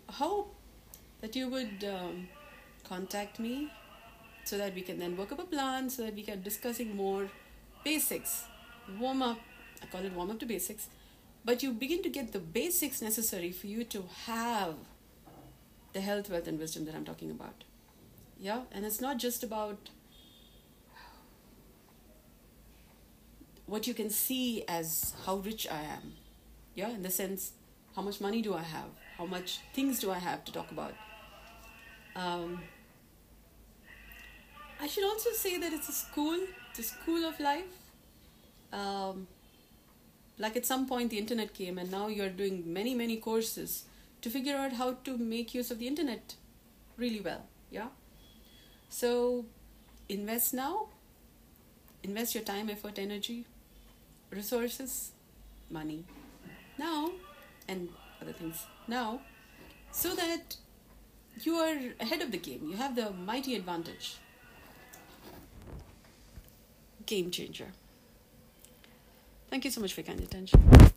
hope 0.09 0.55
that 1.19 1.35
you 1.35 1.49
would 1.49 1.83
um, 1.83 2.29
contact 2.87 3.39
me 3.39 3.69
so 4.45 4.57
that 4.57 4.73
we 4.73 4.81
can 4.81 4.99
then 4.99 5.17
work 5.17 5.33
up 5.33 5.39
a 5.39 5.43
plan 5.55 5.89
so 5.89 6.03
that 6.03 6.15
we 6.15 6.23
can 6.23 6.41
discussing 6.41 6.95
more 6.95 7.29
basics. 7.83 8.45
Warm 8.99 9.21
up 9.21 9.39
i 9.81 9.85
call 9.85 10.05
it 10.05 10.13
warm 10.13 10.31
up 10.31 10.39
to 10.39 10.45
basics. 10.45 10.87
But 11.43 11.61
you 11.61 11.73
begin 11.73 12.01
to 12.03 12.09
get 12.09 12.31
the 12.31 12.39
basics 12.39 13.01
necessary 13.01 13.51
for 13.51 13.67
you 13.67 13.83
to 13.95 14.05
have 14.25 14.75
the 15.91 15.99
health 15.99 16.29
wealth 16.29 16.47
and 16.47 16.57
wisdom 16.57 16.85
that 16.85 16.95
i'm 16.95 17.03
talking 17.03 17.31
about. 17.31 17.65
Yeah? 18.39 18.61
And 18.71 18.85
it's 18.85 19.01
not 19.01 19.17
just 19.17 19.43
about 19.43 19.89
what 23.65 23.87
you 23.87 23.93
can 23.93 24.09
see 24.09 24.63
as 24.67 25.13
how 25.25 25.35
rich 25.37 25.67
i 25.69 25.81
am 25.81 26.13
yeah 26.75 26.89
in 26.89 27.01
the 27.01 27.09
sense 27.09 27.51
how 27.95 28.01
much 28.01 28.19
money 28.21 28.41
do 28.41 28.53
i 28.53 28.61
have 28.61 28.89
how 29.17 29.25
much 29.25 29.59
things 29.73 29.99
do 29.99 30.11
i 30.11 30.19
have 30.19 30.43
to 30.43 30.51
talk 30.51 30.71
about 30.71 30.93
um, 32.15 32.61
I 34.79 34.87
should 34.87 35.05
also 35.05 35.31
say 35.31 35.57
that 35.57 35.73
it's 35.73 35.89
a 35.89 35.93
school, 35.93 36.37
it's 36.69 36.79
a 36.79 36.83
school 36.83 37.25
of 37.25 37.39
life. 37.39 37.73
Um, 38.71 39.27
like 40.37 40.57
at 40.57 40.65
some 40.65 40.87
point 40.87 41.09
the 41.09 41.17
internet 41.17 41.53
came 41.53 41.77
and 41.77 41.91
now 41.91 42.07
you're 42.07 42.29
doing 42.29 42.73
many, 42.73 42.95
many 42.95 43.17
courses 43.17 43.85
to 44.21 44.29
figure 44.29 44.55
out 44.55 44.73
how 44.73 44.93
to 45.05 45.17
make 45.17 45.53
use 45.53 45.71
of 45.71 45.79
the 45.79 45.87
internet 45.87 46.35
really 46.97 47.21
well. 47.21 47.45
Yeah. 47.71 47.87
So 48.89 49.45
invest 50.09 50.53
now, 50.53 50.87
invest 52.03 52.35
your 52.35 52.43
time, 52.43 52.69
effort, 52.69 52.99
energy, 52.99 53.45
resources, 54.33 55.11
money 55.69 56.05
now, 56.77 57.11
and 57.67 57.89
other 58.21 58.33
things 58.33 58.65
now, 58.87 59.21
so 59.91 60.15
that 60.15 60.57
you 61.41 61.55
are 61.55 61.77
ahead 61.99 62.21
of 62.21 62.31
the 62.31 62.37
game. 62.37 62.67
You 62.69 62.77
have 62.77 62.95
the 62.95 63.11
mighty 63.11 63.55
advantage. 63.55 64.17
Game 67.05 67.31
changer. 67.31 67.67
Thank 69.49 69.65
you 69.65 69.71
so 69.71 69.81
much 69.81 69.93
for 69.93 70.01
your 70.01 70.07
kind 70.07 70.21
attention. 70.21 70.92